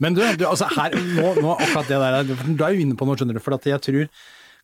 [0.00, 3.08] Men du, du, altså her, nå, nå akkurat det der, du er jo inne på
[3.08, 4.06] noe, skjønner du, for at jeg tror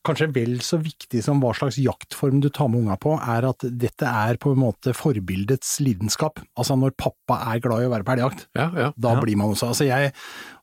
[0.06, 3.64] kanskje vel så viktig som hva slags jaktform du tar med unga på, er at
[3.80, 6.40] dette er på en måte forbildets lidenskap.
[6.58, 9.24] Altså når pappa er glad i å være på elgjakt, ja, ja, da ja.
[9.24, 10.12] blir man også Altså jeg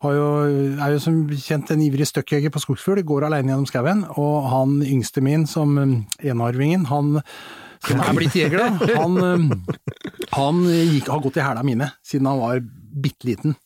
[0.01, 0.29] jo,
[0.81, 4.79] er jo som kjent en ivrig støkkjeger på skogsfugl, går alene gjennom skauen, og han
[4.85, 7.19] yngste min som um, enarvingen, han
[7.85, 8.71] som er blitt jeger, da,
[9.01, 9.51] han, um,
[10.33, 12.63] han gikk, har gått i hæla mine siden han var
[12.95, 13.57] bitte liten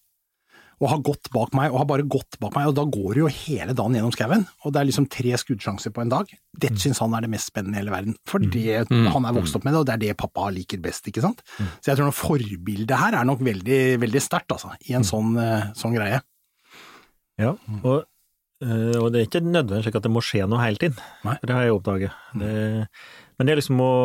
[0.80, 3.22] og har gått bak meg, og har bare gått bak meg, og da går du
[3.26, 6.32] jo hele dagen gjennom skauen, og det er liksom tre skuddsjanser på en dag.
[6.56, 6.84] Dette mm.
[6.86, 9.10] syns han er det mest spennende i hele verden, fordi mm.
[9.14, 11.44] han er vokst opp med det, og det er det pappa liker best, ikke sant.
[11.58, 11.72] Mm.
[11.76, 15.10] Så jeg tror noe forbildet her er nok veldig, veldig sterkt, altså, i en mm.
[15.12, 16.22] sånn, eh, sånn, greie.
[17.40, 18.06] Ja, og,
[18.64, 21.36] eh, og, det er ikke nødvendigvis slik at det må skje noe hele tiden, Nei.
[21.44, 22.24] det har jeg oppdaget.
[22.40, 22.54] Det,
[23.36, 23.96] men det er liksom å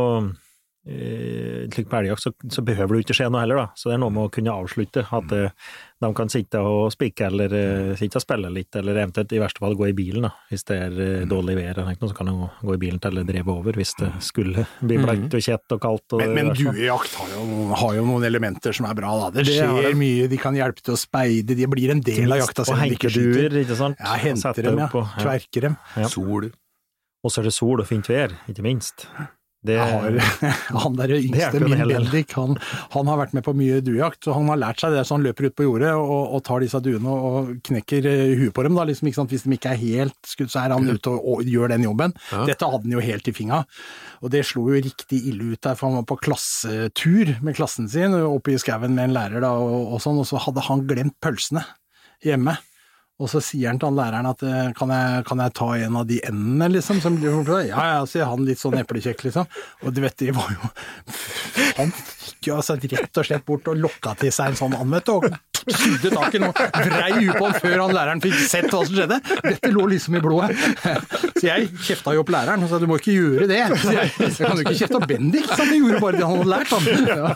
[0.84, 3.66] slik på elgjakt så, så, behøver det ikke skje noe heller, da.
[3.78, 5.04] Så det er noe med å kunne avslutte.
[5.16, 5.70] At uh,
[6.04, 9.62] de kan sitte og spikke eller uh, sitte og spille litt, eller eventuelt i verste
[9.64, 10.32] fall gå i bilen, da.
[10.50, 13.24] Hvis det er uh, dårlig vær noe, så kan de gå i bilen til det
[13.30, 16.16] drevet over, hvis det skulle bli blankt og kjett og kaldt.
[16.16, 17.32] Og men men duejakt har,
[17.80, 19.30] har, jo noen elementer som er bra, da.
[19.38, 22.44] Det skjer det mye, de kan hjelpe til å speide, de blir en del av
[22.44, 23.56] jakta selv om de ikke skyter.
[23.64, 24.04] Ikke sant?
[24.04, 24.90] Ja, henter dem, ja.
[25.16, 25.80] Kverker dem.
[25.96, 26.12] Ja.
[26.12, 26.50] Sol.
[27.24, 29.08] Og så er det sol og fint vær, ikke minst.
[29.64, 30.18] Det, har,
[30.84, 32.58] han der yngste, min Bendik, han,
[32.92, 35.04] han, har vært med på mye duejakt, så han har lært seg det.
[35.08, 38.52] Så han løper ut på jordet og, og tar disse duene og knekker eh, huet
[38.56, 38.76] på dem.
[38.76, 41.72] Da, liksom, Hvis de ikke er helt skutt, så er han ute og, og gjør
[41.72, 42.12] den jobben.
[42.28, 42.44] Ja.
[42.50, 43.62] Dette hadde han jo helt i finga.
[44.20, 47.88] Og det slo jo riktig ille ut der, for han var på klassetur med klassen
[47.88, 50.84] sin oppe i skauen med en lærer, da, og, og sånn, og så hadde han
[50.90, 51.64] glemt pølsene
[52.24, 52.58] hjemme.
[53.24, 55.96] Og så sier han til han læreren at eh, kan jeg, kan jeg ta en
[56.02, 57.00] av de endene, liksom?
[57.00, 59.48] Som ja, ja, sier han litt sånn eplekjekk, liksom.
[59.84, 60.70] Og du vet, de var jo
[61.80, 64.92] Han gikk jo altså rett og slett bort og lokka til seg en sånn and,
[64.92, 65.14] vet du.
[65.16, 68.82] Og sugde tak i noe, vrei huet på han før han læreren fikk sett hva
[68.84, 69.18] som skjedde.
[69.44, 70.50] Dette lå liksom i blodet.
[71.38, 73.62] Så jeg kjefta jo opp læreren og sa du må ikke gjøre det.
[73.80, 76.36] Så jeg, jeg kan jo ikke kjefte opp Bendik, så han gjorde bare det han
[76.38, 76.68] hadde lært.
[76.74, 76.82] Han.
[77.14, 77.26] Ja.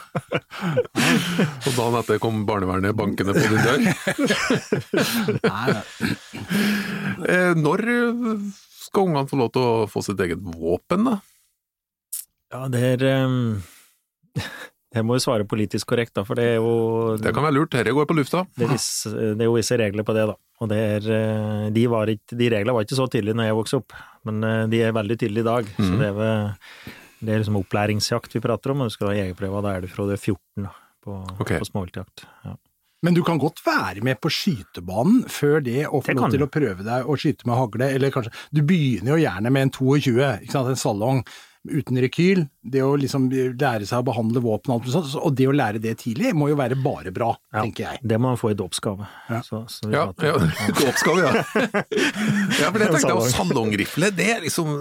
[1.69, 3.79] Og dagen etter kom barnevernet bankende på din dør?
[5.49, 5.69] Nei,
[7.29, 7.85] eh, Når
[8.89, 11.19] skal ungene få lov til å få sitt eget våpen, da?
[12.55, 13.39] Ja, det er um
[14.99, 17.73] jeg må jo svare politisk korrekt, da, for det er jo Det kan være lurt,
[17.75, 18.45] dette går på lufta.
[18.59, 20.37] Det er, visse, det er jo visse regler på det, da.
[20.59, 23.59] Og det er, eh, de, var ikke, de reglene var ikke så tydelige når jeg
[23.61, 25.75] vokste opp, men eh, de er veldig tydelige i dag.
[25.79, 25.85] Mm.
[25.85, 29.19] Så det er, ved, det er liksom opplæringsjakt vi prater om, og du skal ha
[29.21, 30.75] jegerprøve, da er du fra du er 14 da,
[31.07, 31.63] på, okay.
[31.63, 32.27] på småviltjakt.
[32.47, 32.57] Ja.
[33.07, 36.51] Men du kan godt være med på skytebanen før det, og få lov til å
[36.51, 40.17] prøve deg å skyte med hagle, eller kanskje Du begynner jo gjerne med en 22,
[40.43, 41.23] ikke sant, en salong
[41.67, 45.49] uten rekyl, det å liksom lære seg å behandle våpen og alt sånt, og det
[45.51, 48.03] å lære det tidlig må jo være bare bra, ja, tenker jeg.
[48.03, 49.09] Det må man få i dåpsgave.
[49.29, 49.43] Ja.
[49.93, 50.35] ja, ja,
[50.79, 51.45] dåpsgave, ja.
[52.63, 54.75] ja, for det tenkte jeg, salongrifle, det er liksom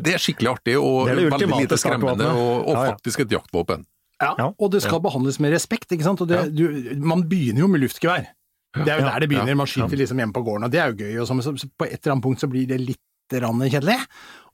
[0.00, 3.84] det er skikkelig artig og veldig lite skremmende, og, og faktisk et jaktvåpen.
[4.20, 6.20] Ja, og det skal behandles med respekt, ikke sant.
[6.20, 6.66] Og det, du,
[7.00, 8.28] man begynner jo med luftgevær.
[8.76, 10.92] Det er jo der det begynner, man skyter liksom hjemme på gården, og det er
[10.92, 11.14] jo gøy.
[11.22, 14.00] Og så, på et eller annet punkt så blir det litt kjedelig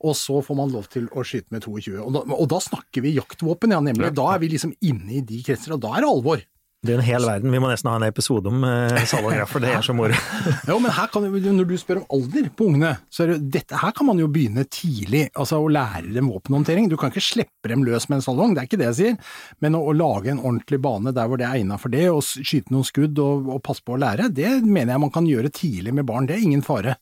[0.05, 1.97] og så får man lov til å skyte med 22.
[2.03, 4.13] Og da, og da snakker vi jaktvåpen, ja, nemlig.
[4.17, 6.43] Da er vi liksom inne i de kretser, og da er det alvor.
[6.85, 7.51] Det er en hel verden.
[7.51, 9.07] Vi må nesten ha en episode om eh,
[9.49, 10.15] for det er så moro.
[10.69, 13.79] Jo, men her kan, når du spør om alder på ungene, så er det, dette,
[13.81, 15.25] her kan man jo begynne tidlig.
[15.35, 16.91] Altså å lære dem våpenhåndtering.
[16.91, 19.33] Du kan ikke slippe dem løs med en salong, det er ikke det jeg sier.
[19.65, 22.23] Men å, å lage en ordentlig bane der hvor det er egnet for det, og
[22.27, 25.55] skyte noen skudd og, og, passe på å lære, det mener jeg man kan gjøre
[25.57, 26.29] tidlig med barn.
[26.29, 26.99] Det er ingen fare.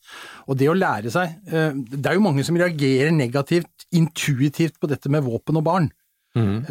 [0.49, 4.89] Og det å lære seg eh, Det er jo mange som reagerer negativt, intuitivt på
[4.91, 5.93] dette med våpen og barn.
[6.35, 6.67] Mm.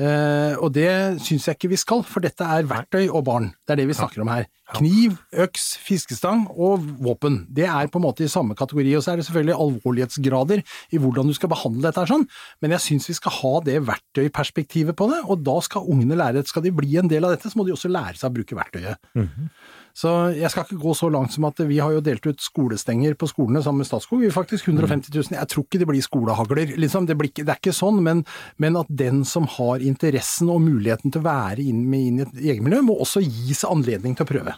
[0.60, 0.90] Og det
[1.24, 3.54] syns jeg ikke vi skal, for dette er verktøy og barn.
[3.64, 4.48] Det er det vi snakker om her.
[4.74, 7.44] Kniv, øks, fiskestang og våpen.
[7.54, 8.96] Det er på en måte i samme kategori.
[8.98, 12.26] Og så er det selvfølgelig alvorlighetsgrader i hvordan du skal behandle dette her sånn,
[12.64, 16.44] men jeg syns vi skal ha det verktøyperspektivet på det, og da skal ungene lære
[16.48, 18.58] Skal de bli en del av dette, så må de også lære seg å bruke
[18.58, 19.00] verktøyet.
[19.16, 19.50] Mm.
[19.94, 23.14] Så jeg skal ikke gå så langt som at vi har jo delt ut skolestenger
[23.14, 24.24] på skolene sammen med Statskog.
[24.24, 25.38] Vi er faktisk 150 000.
[25.38, 27.06] Jeg tror ikke det blir skolehagler, liksom.
[27.06, 28.24] Det, blir, det er ikke sånn, men,
[28.58, 32.26] men, at den som har interessen og muligheten til å være inn, med, inn i
[32.26, 34.58] et egenmiljø, må også gis anledning til å prøve.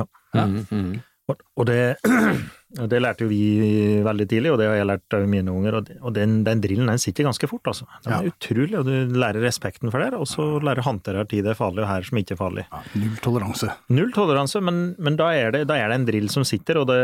[0.00, 0.08] Ja.
[0.34, 0.46] ja.
[0.50, 0.92] Mm -hmm.
[1.30, 1.78] Og det,
[2.90, 3.42] det, lærte jo vi
[4.04, 5.78] veldig tidlig, og det har jeg lært av mine unger.
[6.02, 7.86] Og den, den drillen den sitter ganske fort, altså.
[8.04, 11.54] Den er utrolig, og du lærer respekten for det, og så lærer håndtere tid det
[11.54, 12.66] er farlig, og her som ikke er farlig.
[12.68, 13.70] Ja, null toleranse.
[13.94, 16.90] Null toleranse, men, men da, er det, da, er det, en drill som sitter, og
[16.90, 17.02] det,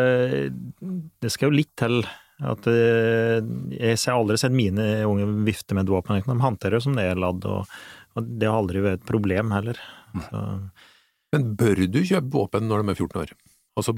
[1.22, 2.02] det skal jo litt til
[2.38, 3.40] at eh,
[3.74, 6.20] Jeg har aldri sett mine unge vifte med et våpen.
[6.22, 7.66] De håndterer som det er ladd, og,
[8.14, 9.81] og, det har aldri vært et problem heller.
[10.28, 10.42] Så.
[11.35, 13.35] Men bør du kjøpe våpen når de er 14 år?
[13.78, 13.94] Altså,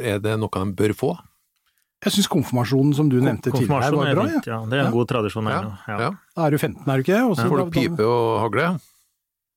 [0.00, 1.10] er det noe de bør få?
[2.00, 4.24] Jeg syns konfirmasjonen som du nevnte tidligere var bra.
[4.30, 4.38] Ja.
[4.40, 4.60] ja.
[4.64, 4.92] Det er en ja.
[4.94, 5.98] god tradisjon her Ja.
[6.06, 6.12] Ja.
[6.36, 7.48] Da er du 15, er du ikke det?
[7.50, 8.70] Får du pipe og hagle?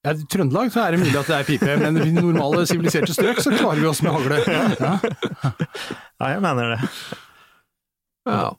[0.03, 3.15] Ja, I Trøndelag så er det mulig at det er pipe, men i normale siviliserte
[3.15, 4.41] strøk så klarer vi oss med hagle.
[4.51, 4.97] Ja,
[6.19, 6.91] ja jeg mener det.
[8.27, 8.49] Ja.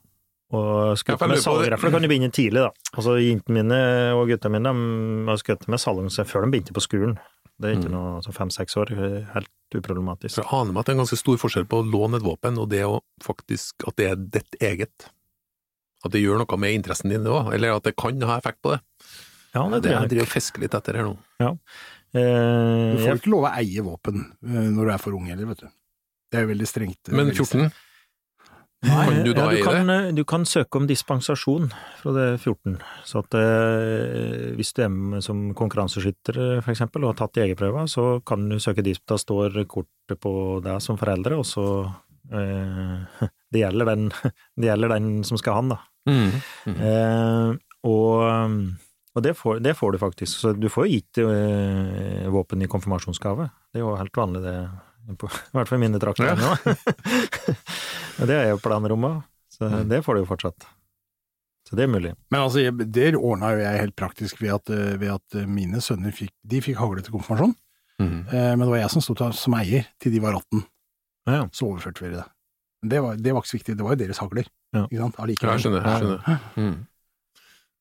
[0.55, 2.89] Og skutt med salgrefle kan du begynne tidlig, da.
[2.95, 3.79] Altså Jentene mine
[4.17, 7.15] og guttene mine de har skutt med salong før de begynte på skolen.
[7.61, 7.95] Det er ikke mm.
[7.95, 8.95] noe altså fem-seks år,
[9.35, 10.39] helt uproblematisk.
[10.41, 12.59] Jeg aner meg at det er en ganske stor forskjell på å låne et våpen
[12.61, 15.07] og det å faktisk at det er ditt eget.
[16.05, 18.75] At det gjør noe med interessen din òg, eller at det kan ha effekt på
[18.75, 18.81] det.
[19.55, 21.15] Ja, det, det jeg driver og fisker litt etter her nå.
[21.41, 21.53] Ja.
[22.15, 25.49] Eh, du får ikke lov å eie våpen eh, når du er for ung heller,
[25.51, 25.73] vet du.
[26.31, 27.11] Det er jo veldig strengt.
[27.15, 27.69] Men 14?
[28.83, 29.99] Kan du da ja, du kan, det?
[30.17, 31.69] Du kan søke om dispensasjon
[32.01, 32.77] fra det 14.
[33.07, 38.19] Så at eh, hvis du er som konkurranseskytter for eksempel, og har tatt jegerprøva, så
[38.27, 39.05] kan du søke disp.
[39.09, 40.33] Da står kortet på
[40.65, 41.67] deg som foreldre, og så
[42.29, 44.09] eh, det, gjelder den,
[44.59, 45.81] det gjelder den som skal ha den, da.
[46.05, 46.41] Mm.
[46.69, 46.81] Mm.
[46.89, 48.25] Eh, og,
[49.15, 50.41] og det, får, det, får, du faktisk.
[50.41, 53.49] Så du får gitt eh, våpen i konfirmasjonsgave.
[53.71, 54.59] Det er jo helt vanlig, det
[55.19, 56.55] på, I hvert fall mine trakter nå.
[58.29, 59.83] det er jo planrommet, så mm.
[59.91, 60.67] det får du jo fortsatt.
[61.65, 62.13] Så det er mulig.
[62.29, 65.81] Men altså, det ordna jo jeg helt praktisk ved at, eh, ved at eh, mine
[65.81, 67.55] sønner fikk, de fikk hagle til konfirmasjon.
[68.01, 68.19] Mm.
[68.29, 70.61] Eh, men det var jeg som sto som eier til de var 18.
[71.31, 71.45] Ja.
[71.55, 72.25] Så overførte vi det.
[72.85, 74.49] Det var, det var, ikke så viktig, det var jo deres hagler.
[74.75, 74.83] Ja.
[74.85, 75.17] Ikke sant?
[75.23, 75.55] Allikevel.
[75.55, 75.87] Jeg skjønner.
[75.89, 76.45] Jeg skjønner.
[76.61, 76.75] Mm.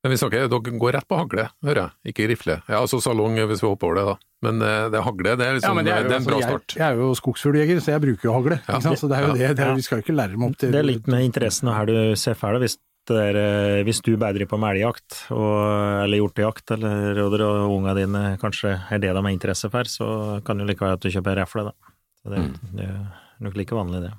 [0.05, 2.59] Men vi snakker, dere går rett på hagle, hører jeg, ikke rifle.
[2.69, 4.17] Ja, altså salong hvis vi hopper over det, da.
[4.45, 6.75] Men eh, det hagle, det er, liksom, ja, det er, det er en bra start.
[6.75, 8.59] Jeg, jeg, er jo skogsfugljeger, så jeg bruker jo hagle.
[8.69, 8.81] Ja.
[8.85, 10.75] Så det er jo det, det er, vi skal jo ikke lære dem opp til
[10.77, 12.61] Det er litt med interessen og her du ser for.
[12.61, 12.77] Hvis,
[13.17, 18.23] er, eh, hvis du bedrer på med elgjakt eller hjortejakt, eller råder og unga dine
[18.45, 20.13] kanskje er det de har interesse for, så
[20.45, 21.93] kan det likevel være at du kjøper refle, da.
[22.21, 22.73] Så det, mm.
[22.77, 23.03] det er
[23.49, 24.15] nok like vanlig, det.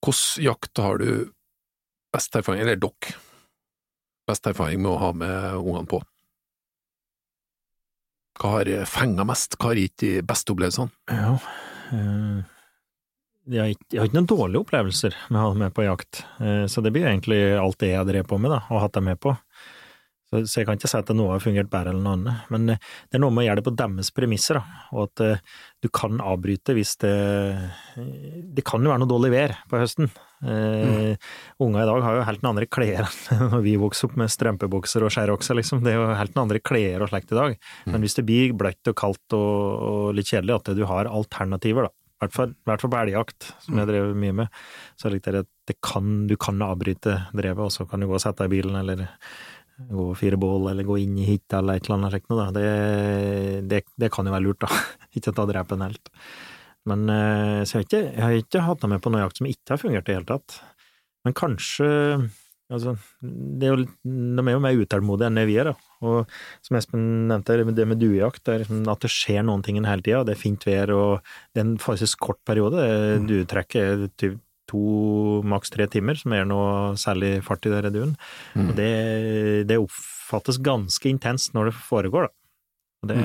[0.00, 1.10] Hvilken jakt har du
[2.14, 3.14] best erfaring, eller dere,
[4.28, 6.00] best erfaring med å ha med ungene på?
[8.40, 10.90] Hva har fenga mest, hva har gitt de beste opplevelsene?
[11.10, 11.36] Ja,
[11.94, 12.40] øh,
[13.44, 15.86] jeg, har ikke, jeg, har ikke, noen dårlige opplevelser med å ha dem med på
[15.86, 18.96] jakt, øh, så det blir egentlig alt det jeg drev på med, da, og hatt
[18.96, 19.36] dem med på.
[20.34, 22.74] Så, så, jeg kan ikke si at noe har fungert bedre enn noe annet, men
[22.74, 25.58] eh, det er noe med å gjøre det på deres premisser, da, og at uh,
[25.84, 27.14] du kan avbryte hvis det
[28.56, 30.10] Det kan jo være noe dårlig vær på høsten.
[30.42, 31.26] Uh, mm.
[31.62, 34.32] Unga i dag har jo helt noen andre klær enn når vi vokste opp med
[34.32, 35.84] strømpebukser og skjærokser, liksom.
[35.86, 37.58] Det er jo helt noen andre klær og slikt i dag.
[37.84, 37.92] Mm.
[37.94, 39.52] Men hvis det blir bløtt og kaldt og,
[39.90, 41.94] og litt kjedelig, at du har alternativer, da.
[42.14, 43.90] I hvert fall, hvert fall på elgjakt, som jeg mm.
[43.90, 44.60] drev mye med,
[44.96, 48.16] så er det at det kan, du kan avbryte drevet, og så kan du gå
[48.16, 49.08] og sette deg i bilen, eller
[49.78, 52.48] gå og fire bål, eller gå inn i hytta, eller et eller annet slikt noe,
[52.54, 52.66] det,
[53.70, 54.82] det, det, kan jo være lurt, da.
[55.16, 56.12] ikke ta drepen en helt.
[56.90, 59.40] Men eh, så jeg har, ikke, jeg har ikke hatt meg med på noe jakt
[59.40, 60.58] som ikke har fungert i det hele tatt.
[61.24, 61.90] Men kanskje
[62.72, 65.74] Altså, det er jo, de er jo mer utålmodige enn det vi er, da.
[66.08, 66.30] Og
[66.64, 70.04] som Espen nevnte, det med duejakt, det er liksom at det skjer noen ting hele
[70.04, 70.22] tida.
[70.24, 72.80] Det er fint vær, og det er en forholdsvis kort periode.
[73.20, 73.28] Mm.
[73.28, 74.38] Duetrekket er
[74.70, 78.16] to, maks tre timer, som er noe særlig fart i det duen.
[78.54, 78.68] Mm.
[78.68, 78.92] Og det,
[79.70, 82.36] det, oppfattes ganske intenst når det foregår, da.
[83.04, 83.22] Og det,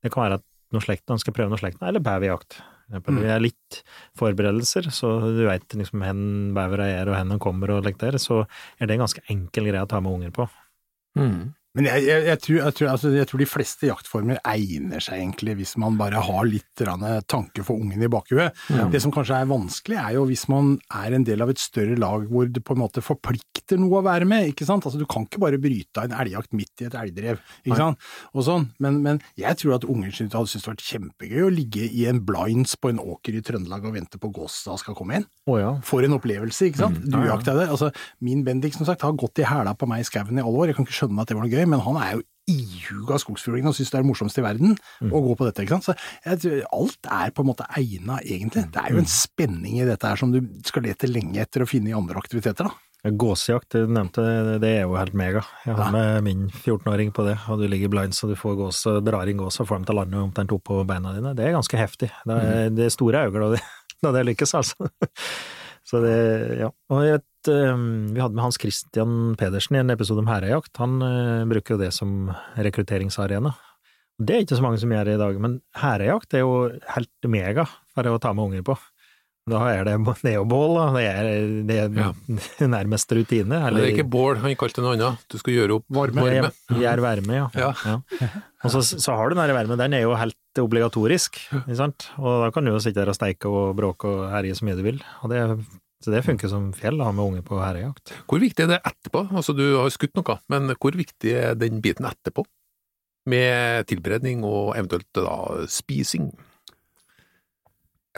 [0.00, 2.60] det kan være at noe slekt, skal prøve noe slekt, eller beverjakt.
[2.90, 3.20] Eksempel.
[3.22, 3.76] Det er litt
[4.18, 6.24] forberedelser, så du veit liksom hvor
[6.56, 8.42] bevera er og hvor de kommer og slikt der, så
[8.80, 10.48] er det en ganske enkel greie å ta med unger på.
[11.18, 11.52] Mm.
[11.78, 15.20] Men jeg, jeg, jeg, tror, jeg, tror, altså, jeg, tror, de fleste jaktformer egner seg
[15.20, 16.82] egentlig hvis man bare har litt
[17.30, 18.56] tanke for ungen i bakhuet.
[18.72, 18.88] Ja.
[18.90, 21.94] Det som kanskje er vanskelig, er jo hvis man er en del av et større
[22.00, 24.48] lag hvor det på en måte forplikter noe å være med.
[24.50, 24.86] ikke sant?
[24.86, 28.10] Altså Du kan ikke bare bryte av en elgjakt midt i et elgdrev, ikke sant?
[28.34, 28.66] Og sånn.
[28.82, 32.22] Men, men jeg tror at unger hadde syntes det vært kjempegøy å ligge i en
[32.26, 35.28] blinds på en åker i Trøndelag og vente på gåsa skal komme inn.
[35.46, 35.72] Oh, ja.
[35.86, 36.98] For en opplevelse, ikke sant?
[37.04, 37.14] Mm.
[37.14, 37.68] Du jakta det.
[37.70, 37.90] Altså,
[38.24, 40.72] min Bendik som sagt har gått i hæla på meg i skauen i alle år,
[40.72, 43.66] jeg kan ikke skjønne at det var noe gøy, men han er jo ihuga skogsfugling
[43.68, 45.12] og syns det er det morsomste i verden Mm.
[45.14, 45.62] å gå på dette.
[45.62, 45.84] ikke sant?
[45.84, 45.94] Så
[46.26, 48.64] jeg tror alt er på en måte egna, egentlig.
[48.72, 49.14] Det er jo en Mm.
[49.14, 52.64] spenning i dette her som du skal lete lenge etter å finne i andre aktiviteter.
[52.66, 53.10] da.
[53.10, 55.40] Gåsejakt, du nevnte, det er jo helt mega.
[55.64, 58.82] Jeg har med min 14-åring på det, og du ligger blind så du får gås,
[59.04, 61.34] drar inn gås og får dem til å lande omtrent oppå beina dine.
[61.34, 62.10] Det er ganske heftig.
[62.26, 63.56] Det er, det er store øyne
[64.02, 64.90] da det, lykkes, altså.
[65.90, 66.68] Så det, ja.
[66.90, 70.72] Og jeg um, vi hadde med Hans Christian Pedersen i en episode om herrejakt.
[70.82, 73.54] Han uh, bruker jo det som rekrutteringsarena.
[74.20, 76.56] Det er ikke så mange som gjør det i dag, men herrejakt er jo
[76.96, 78.76] helt mega for å ta med unger på.
[79.50, 80.84] Da er det, det er jo bål, da.
[80.94, 81.30] Det er,
[81.66, 82.10] det er Ja.
[82.76, 83.62] nærmest rutine.
[83.66, 85.24] Eller, det er ikke bål, han kalte det noe annet.
[85.32, 86.22] Du skal gjøre opp Varme.
[86.26, 86.52] varme.
[86.76, 87.48] Gjør varme, ja.
[87.56, 88.28] Ja.
[88.60, 92.10] Og så, så har du den varmen, den er jo helt obligatorisk, ikke sant?
[92.20, 94.76] Og da kan du jo sitte der og steike og bråke og herje så mye
[94.78, 95.00] du vil.
[95.24, 95.40] Og det,
[96.00, 98.14] så det funker som fjell å ha med unge på herrejakt.
[98.30, 99.26] Hvor viktig er det etterpå?
[99.36, 102.46] Altså, du har skutt noe, men hvor viktig er den biten etterpå?
[103.28, 106.30] Med tilberedning og eventuelt da spising?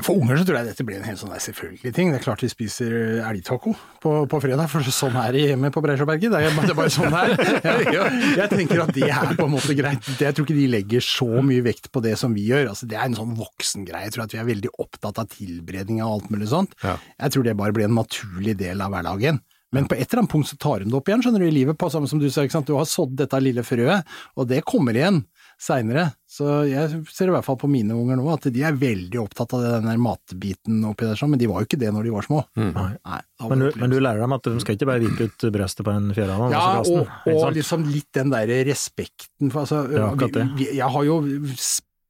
[0.00, 2.08] For unger så tror jeg dette blir en helt sånn selvfølgelig ting.
[2.14, 2.94] Det er klart vi spiser
[3.28, 6.32] elgtaco på, på fredag, for sånn er det hjemme på Breisjåberget.
[6.32, 7.34] Det, er- det er bare sånn her.
[7.36, 8.16] er.
[8.38, 10.08] Jeg tenker at det er på en måte greit.
[10.16, 12.70] Jeg tror ikke de legger så mye vekt på det som vi gjør.
[12.72, 14.06] Altså, det er en sånn voksengreie.
[14.08, 16.72] Jeg tror at vi er veldig opptatt av tilberedning og alt mulig sånt.
[16.80, 16.96] Ja.
[17.26, 19.42] Jeg tror det bare blir en naturlig del av hverdagen.
[19.76, 21.54] Men på et eller annet punkt så tar hun det opp igjen, skjønner du, i
[21.60, 22.44] livet, på samme som du sa.
[22.48, 25.22] Du har sådd dette lille frøet, og det kommer igjen
[25.62, 26.08] seinere.
[26.26, 29.54] Så jeg ser i hvert fall på mine unger nå at de er veldig opptatt
[29.56, 32.14] av den der matbiten oppi der, sånn, men de var jo ikke det når de
[32.14, 32.40] var små.
[32.58, 32.72] Mm.
[32.74, 35.46] Nei, var Men du, men du lærer dem at de skal ikke bare vippe ut
[35.54, 36.50] brøstet på en fjærhane?
[36.54, 40.88] ja, altså og, og liksom litt den der respekten for altså, Ja, vi, vi, Jeg
[40.96, 41.20] har jo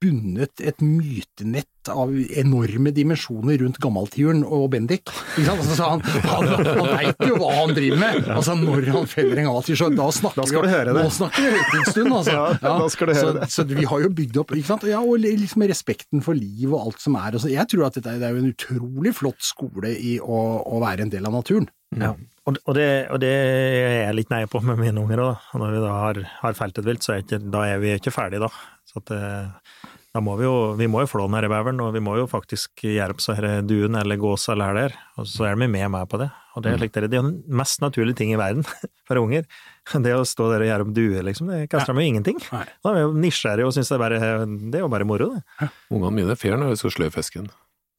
[0.03, 5.11] spunnet et mytenett av enorme dimensjoner rundt gammaltiuren og Bendik.
[5.38, 5.62] Ikke sant?
[5.62, 8.29] Altså, så han han, han veit jo hva han driver med!
[8.35, 11.05] Altså Når han feller en gammaltiur, så da snakker Da skal vi du høre det.
[11.07, 12.35] Nå snakker vi høytidsstund, altså.
[12.35, 13.51] Ja, da skal du høre så, det.
[13.55, 14.88] Så vi har jo bygd opp, ikke sant.
[14.91, 17.31] Ja, og liksom respekten for liv og alt som er.
[17.31, 20.83] Altså, jeg tror at dette det er jo en utrolig flott skole i å, å
[20.83, 21.71] være en del av naturen.
[21.99, 22.15] Ja.
[22.49, 25.51] Og, det, og det er jeg litt nei på med mine unger òg.
[25.62, 28.15] Når vi da har, har felt et vilt, så er ikke, da er vi ikke
[28.15, 28.51] ferdige da.
[28.88, 29.82] Så at, eh,
[30.12, 32.83] da må vi jo, vi må jo flå den beveren, og vi må jo faktisk
[32.85, 34.96] gjøre opp så her duen eller gåsa eller her der.
[35.16, 36.29] Og så er de med meg på det.
[36.53, 38.66] Og det er, slik det er det er den mest naturlige ting i verden
[39.09, 39.46] for unger.
[39.88, 42.42] Det å stå der og gjøre opp due, liksom, det kaster dem jo ingenting.
[42.53, 42.66] Nei.
[42.85, 45.70] Da er vi jo nysgjerrige og syns det, er det er jo bare moro, det.
[45.88, 47.48] Ungene mine fer når vi skal slø fisken.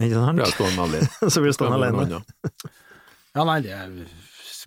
[0.03, 0.45] Ikke sant?
[1.33, 2.21] Så blir du stående alene.
[3.33, 3.89] Ja, nei, det er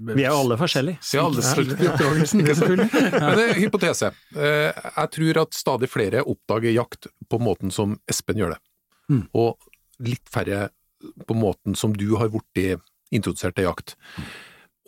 [0.00, 0.98] Vi er jo alle forskjellige.
[1.14, 2.88] Ja, alle selvfølgelig.
[3.12, 4.11] Men det er hypotese.
[4.37, 8.61] Eh, Jeg tror at stadig flere oppdager jakt på måten som Espen gjør det,
[9.09, 9.28] Mm.
[9.35, 9.56] og
[10.02, 10.68] litt færre
[11.28, 12.80] på måten som du har blitt
[13.14, 13.94] introdusert til jakt.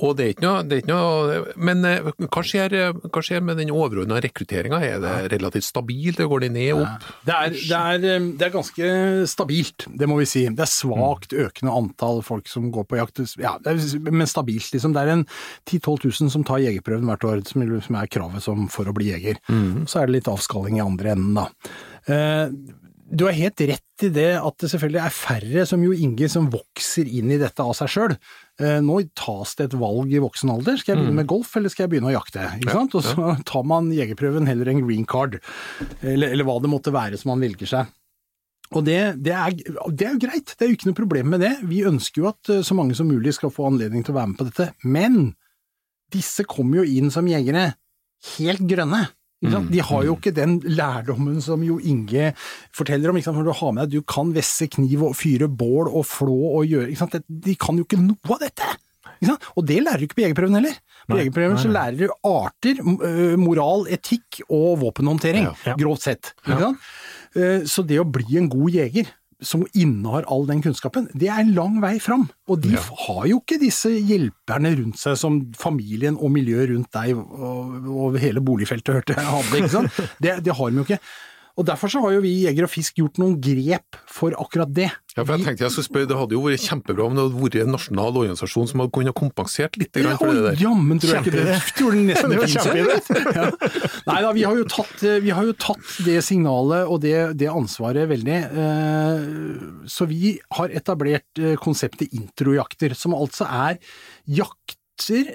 [0.05, 3.43] Og det er ikke noe, det er ikke noe Men eh, hva skjer, hva skjer
[3.43, 4.79] med den overordna rekrutteringa?
[4.87, 7.09] Er det relativt stabilt, går det ned opp?
[7.27, 8.93] Det er, det, er, eh, det er ganske
[9.31, 10.45] stabilt, det må vi si.
[10.49, 14.71] Det er svakt økende antall folk som går på jakt, ja, men stabilt.
[14.75, 14.95] Liksom.
[14.95, 15.27] Det er en
[15.67, 19.11] 10 000-12 000 som tar jegerprøven hvert år, som er kravet som for å bli
[19.11, 19.41] jeger.
[19.89, 21.49] Så er det litt avskalling i andre enden, da.
[22.09, 22.59] Eh,
[23.09, 26.51] Du har helt rett i det at det selvfølgelig er færre som Jo Inge som
[26.53, 28.13] vokser inn i dette av seg sjøl.
[28.59, 30.81] Nå tas det et valg i voksen alder.
[30.81, 32.43] Skal jeg begynne med golf, eller skal jeg begynne å jakte?
[32.67, 32.97] Sant?
[32.99, 35.39] Og så tar man jegerprøven heller enn green card,
[36.03, 37.93] eller, eller hva det måtte være som man velger seg.
[38.77, 39.55] Og det, det, er,
[39.89, 41.53] det er jo greit, det er jo ikke noe problem med det.
[41.71, 44.33] Vi ønsker jo at eh, så mange som mulig skal få anledning til å være
[44.33, 44.67] med på dette.
[44.85, 45.21] Men
[46.13, 47.71] disse kommer jo inn som jegere
[48.35, 49.07] helt grønne.
[49.45, 49.71] Sant?
[49.71, 52.33] De har jo ikke den lærdommen som jo Inge
[52.75, 53.21] forteller om.
[53.23, 56.67] Når du har med deg du kan vesse kniv og fyre bål og flå og
[56.67, 57.23] gjøre?
[57.29, 58.67] De kan jo ikke noe av dette!
[59.59, 60.75] Og det lærer du ikke på jegerprøven heller.
[61.09, 62.83] På jegerprøven så lærer du arter,
[63.41, 65.75] moral, etikk og våpenhåndtering, Ja, ja.
[65.81, 66.35] grovt sett.
[66.47, 69.07] Eh, Så det å bli en god jeger
[69.41, 72.25] som innehar all den kunnskapen, det er en lang vei fram.
[72.51, 72.81] Og de Ja.
[73.07, 78.19] har jo ikke disse hjelperne rundt seg som familien og miljøet rundt deg og, og
[78.19, 79.93] hele boligfeltet hørte jeg hadde, ikke sant.
[80.25, 80.99] Det, det har de jo ikke.
[81.59, 84.71] Og Derfor så har jo vi i Jeger og Fisk gjort noen grep for akkurat
[84.77, 84.89] det.
[85.17, 87.41] Ja, for jeg tenkte jeg skulle spørre, Det hadde jo vært kjempebra om det hadde
[87.43, 90.61] vært en nasjonal organisasjon som hadde kunnet kompensert litt grann for det Ja, der.
[90.63, 91.57] Jammen tror jeg ikke det.
[91.81, 93.11] Tror du nesten det Det finnes?
[93.35, 93.49] Ja.
[94.07, 97.51] Nei da, vi har, jo tatt, vi har jo tatt det signalet og det, det
[97.51, 98.39] ansvaret veldig.
[98.63, 99.29] eh,
[99.91, 103.83] Så vi har etablert eh, konseptet introjakter, som altså er
[104.39, 105.35] jakter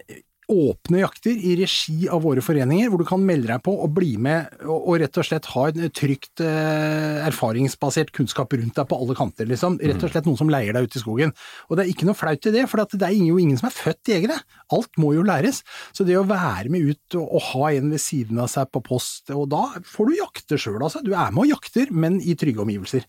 [0.51, 4.15] åpne jakter i regi av våre foreninger, hvor du kan melde deg på og bli
[4.21, 8.99] med og, og rett og slett ha en trygt, eh, erfaringsbasert kunnskap rundt deg på
[8.99, 9.47] alle kanter.
[9.49, 9.79] Liksom.
[9.81, 11.35] Rett og slett noen som leier deg ut i skogen.
[11.69, 13.77] Og det er ikke noe flaut i det, for det er jo ingen som er
[13.77, 14.39] født jegere.
[14.75, 15.63] Alt må jo læres.
[15.95, 18.83] Så det å være med ut og, og ha en ved siden av seg på
[18.85, 21.03] post, og da får du jakte sjøl, altså.
[21.03, 23.07] Du er med og jakter, men i trygge omgivelser.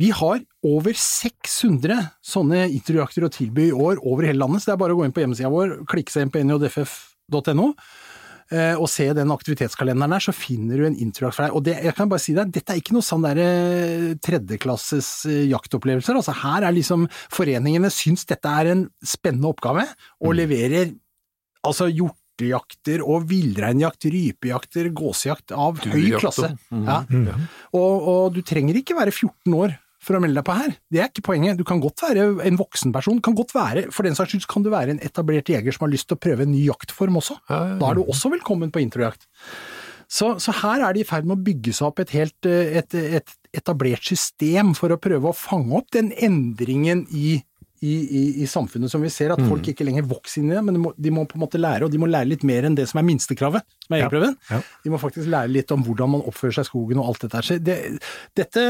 [0.00, 4.76] Vi har over 600 sånne introjakter å tilby i år over hele landet, så det
[4.76, 7.66] er bare å gå inn på hjemmesida vår, klikke seg inn på njff.no
[8.52, 11.56] eh, og se den aktivitetskalenderen der, så finner du en introjakt for deg.
[11.58, 15.10] Og det, jeg kan bare si deg, dette er ikke noe sånn der eh, tredjeklasses
[15.32, 16.18] eh, jaktopplevelser.
[16.20, 19.86] Altså her er liksom foreningene syns dette er en spennende oppgave,
[20.22, 20.94] og leverer
[21.66, 26.52] altså hjortejakter og villreinjakt, rypejakter, gåsejakt av høy klasse.
[26.70, 27.02] og- Ja.
[27.74, 30.74] Og, og du trenger ikke være 14 år for å melde deg på her.
[30.90, 31.60] Det er ikke poenget.
[31.60, 33.20] Du kan godt være en voksen person.
[33.22, 35.92] Kan godt være, for den saks skyld kan du være en etablert jeger som har
[35.94, 37.38] lyst til å prøve en ny jaktform også.
[37.48, 39.28] Da er du også velkommen på introjakt.
[40.12, 42.74] Så, så her er det i ferd med å bygge seg opp et helt eh,
[42.82, 47.38] et, et etablert system for å prøve å fange opp den endringen i
[47.82, 49.48] i, i, i samfunnet som vi ser, at Mm.
[49.50, 51.58] folk ikke lenger vokser inn i det, men de må, de må på en måte
[51.58, 54.30] lære, og de må lære litt mer enn det som er minstekravet, som er Ja,
[54.52, 54.60] ja.
[54.84, 57.40] De må faktisk lære litt om hvordan man oppfører seg i skogen og alt dette
[57.40, 57.58] her.
[57.58, 57.76] Det,
[58.38, 58.62] dette,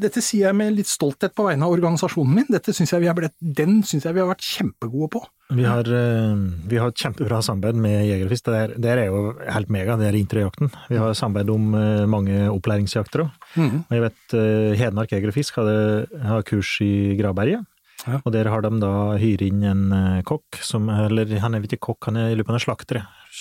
[0.00, 2.48] dette sier jeg med litt stolthet på vegne av organisasjonen min.
[2.50, 5.22] Dette synes jeg vi har blitt, den syns jeg vi har vært kjempegode på.
[5.50, 6.36] Vi har, eh,
[6.70, 8.44] vi har et kjempebra samarbeid med Jeger og Fisk.
[8.46, 10.70] Det der, det er jo helt mega, det er introjakten.
[10.88, 13.30] Vi har samarbeid om eh, mange opplæringsjakter òg.
[13.58, 13.80] Mm.
[13.90, 15.76] Jeg vet eh, Hedmark Jeger og Fisk hadde,
[16.22, 17.66] har kurs i Gravberget.
[18.06, 18.20] Ja.
[18.24, 18.90] Og der har de da
[19.20, 22.54] hyret inn en eh, kokk, som, eller han er ikke kokk, han er, i løpet
[22.54, 23.00] av er slakter,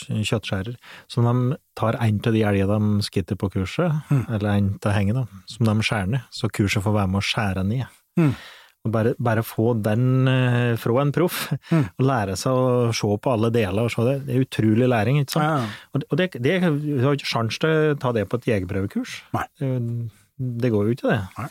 [0.09, 0.75] kjøttskjærer.
[1.09, 4.25] Så de tar en av de elgene de skitter på kurset, Mm.
[4.35, 6.21] eller en av hengene, som de skjærer ned.
[6.31, 7.85] Så kurset får være med å skjære ned.
[8.19, 8.33] Mm.
[8.87, 11.85] Og bare, bare få den eh, fra en proff, Mm.
[11.99, 15.19] og lære seg å se på alle deler og se det, det er utrolig læring,
[15.23, 15.45] ikke sant?
[15.45, 16.03] Ja.
[16.09, 19.21] Og, det, det, du har ikke sjans til å ta det på et jegerprøvekurs.
[19.59, 19.71] Det,
[20.39, 21.19] det går jo ikke, det.
[21.37, 21.49] Nei.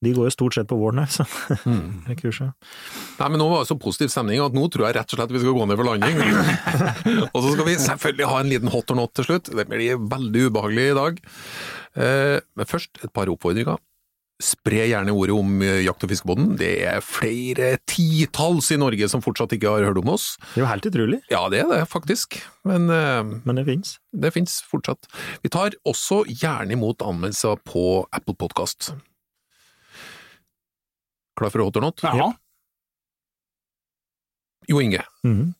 [0.00, 1.26] De går jo stort sett på våren her, så
[1.68, 2.02] Mm.
[2.06, 2.54] det kurset.
[3.18, 5.34] Nei, men Nå var det så positiv stemning at nå tror jeg rett og slett
[5.34, 6.16] vi skal gå ned for landing.
[7.34, 9.52] og så skal vi selvfølgelig ha en liten hot or not til slutt.
[9.52, 11.20] Det blir veldig ubehagelig i dag.
[12.00, 13.76] Eh, men først et par oppfordringer.
[14.40, 16.54] Spre gjerne ordet om eh, Jakt- og fiskebåten.
[16.56, 20.30] Det er flere titalls i Norge som fortsatt ikke har hørt om oss.
[20.54, 23.98] Det er jo helt utrolig, Ja, det er det faktisk, men eh, men det fins.
[24.16, 25.10] det fins fortsatt.
[25.44, 27.84] Vi tar også gjerne imot anmeldelser på
[28.16, 28.94] Apple Podkast.
[31.40, 32.02] Klar for hot or not?
[32.04, 32.30] Ja.
[34.68, 35.54] Jo Inge, Mhm.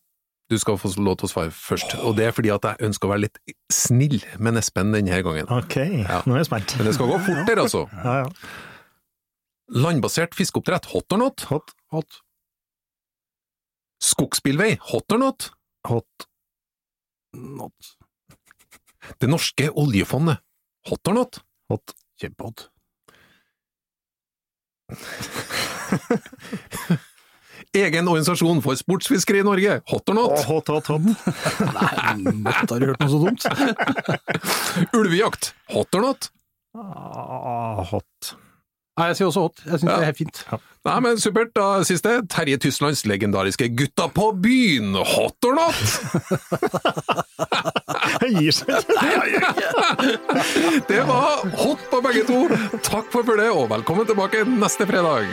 [0.50, 1.94] du skal få lov til å svare først.
[2.04, 3.38] Og det er fordi at jeg ønsker å være litt
[3.72, 5.48] snill med Espen denne gangen.
[5.50, 6.20] Ok, Ja.
[6.26, 6.76] nå er jeg spent.
[6.76, 7.88] Men det skal gå fortere, altså.
[8.04, 8.28] Ja, ja.
[9.70, 11.40] Landbasert fiskeoppdrett, hot or not?
[11.48, 11.72] Hot.
[11.92, 12.20] Hot.
[14.02, 15.50] Skogsbilvei, hot or not?
[15.86, 16.26] Hot.
[17.32, 17.96] Not.
[19.18, 20.40] Det norske oljefondet,
[20.86, 21.38] hot or not?
[21.70, 21.94] Hot.
[22.20, 22.68] Kjempehot.
[27.80, 30.40] Egen organisasjon for sportsfiskere i Norge, hot or not?
[30.48, 31.02] Hot, hot, hot.
[31.76, 33.46] Nei, måtte har du hørt noe så dumt?
[34.98, 36.30] Ulvejakt, hot or not?
[36.74, 38.32] Ah, hot.
[38.98, 39.62] Nei, jeg sier også hot.
[39.64, 39.94] Jeg syns Ja.
[39.96, 40.40] det er helt fint.
[40.84, 41.52] Nei, men supert.
[41.56, 42.16] Da siste.
[42.32, 45.78] Terje Tyslands legendariske Gutta på byen, hot or not?
[48.20, 48.90] Jeg gir seg ikke.
[50.90, 52.42] Det var hot på begge to.
[52.82, 55.30] Takk for følget, og velkommen tilbake neste fredag.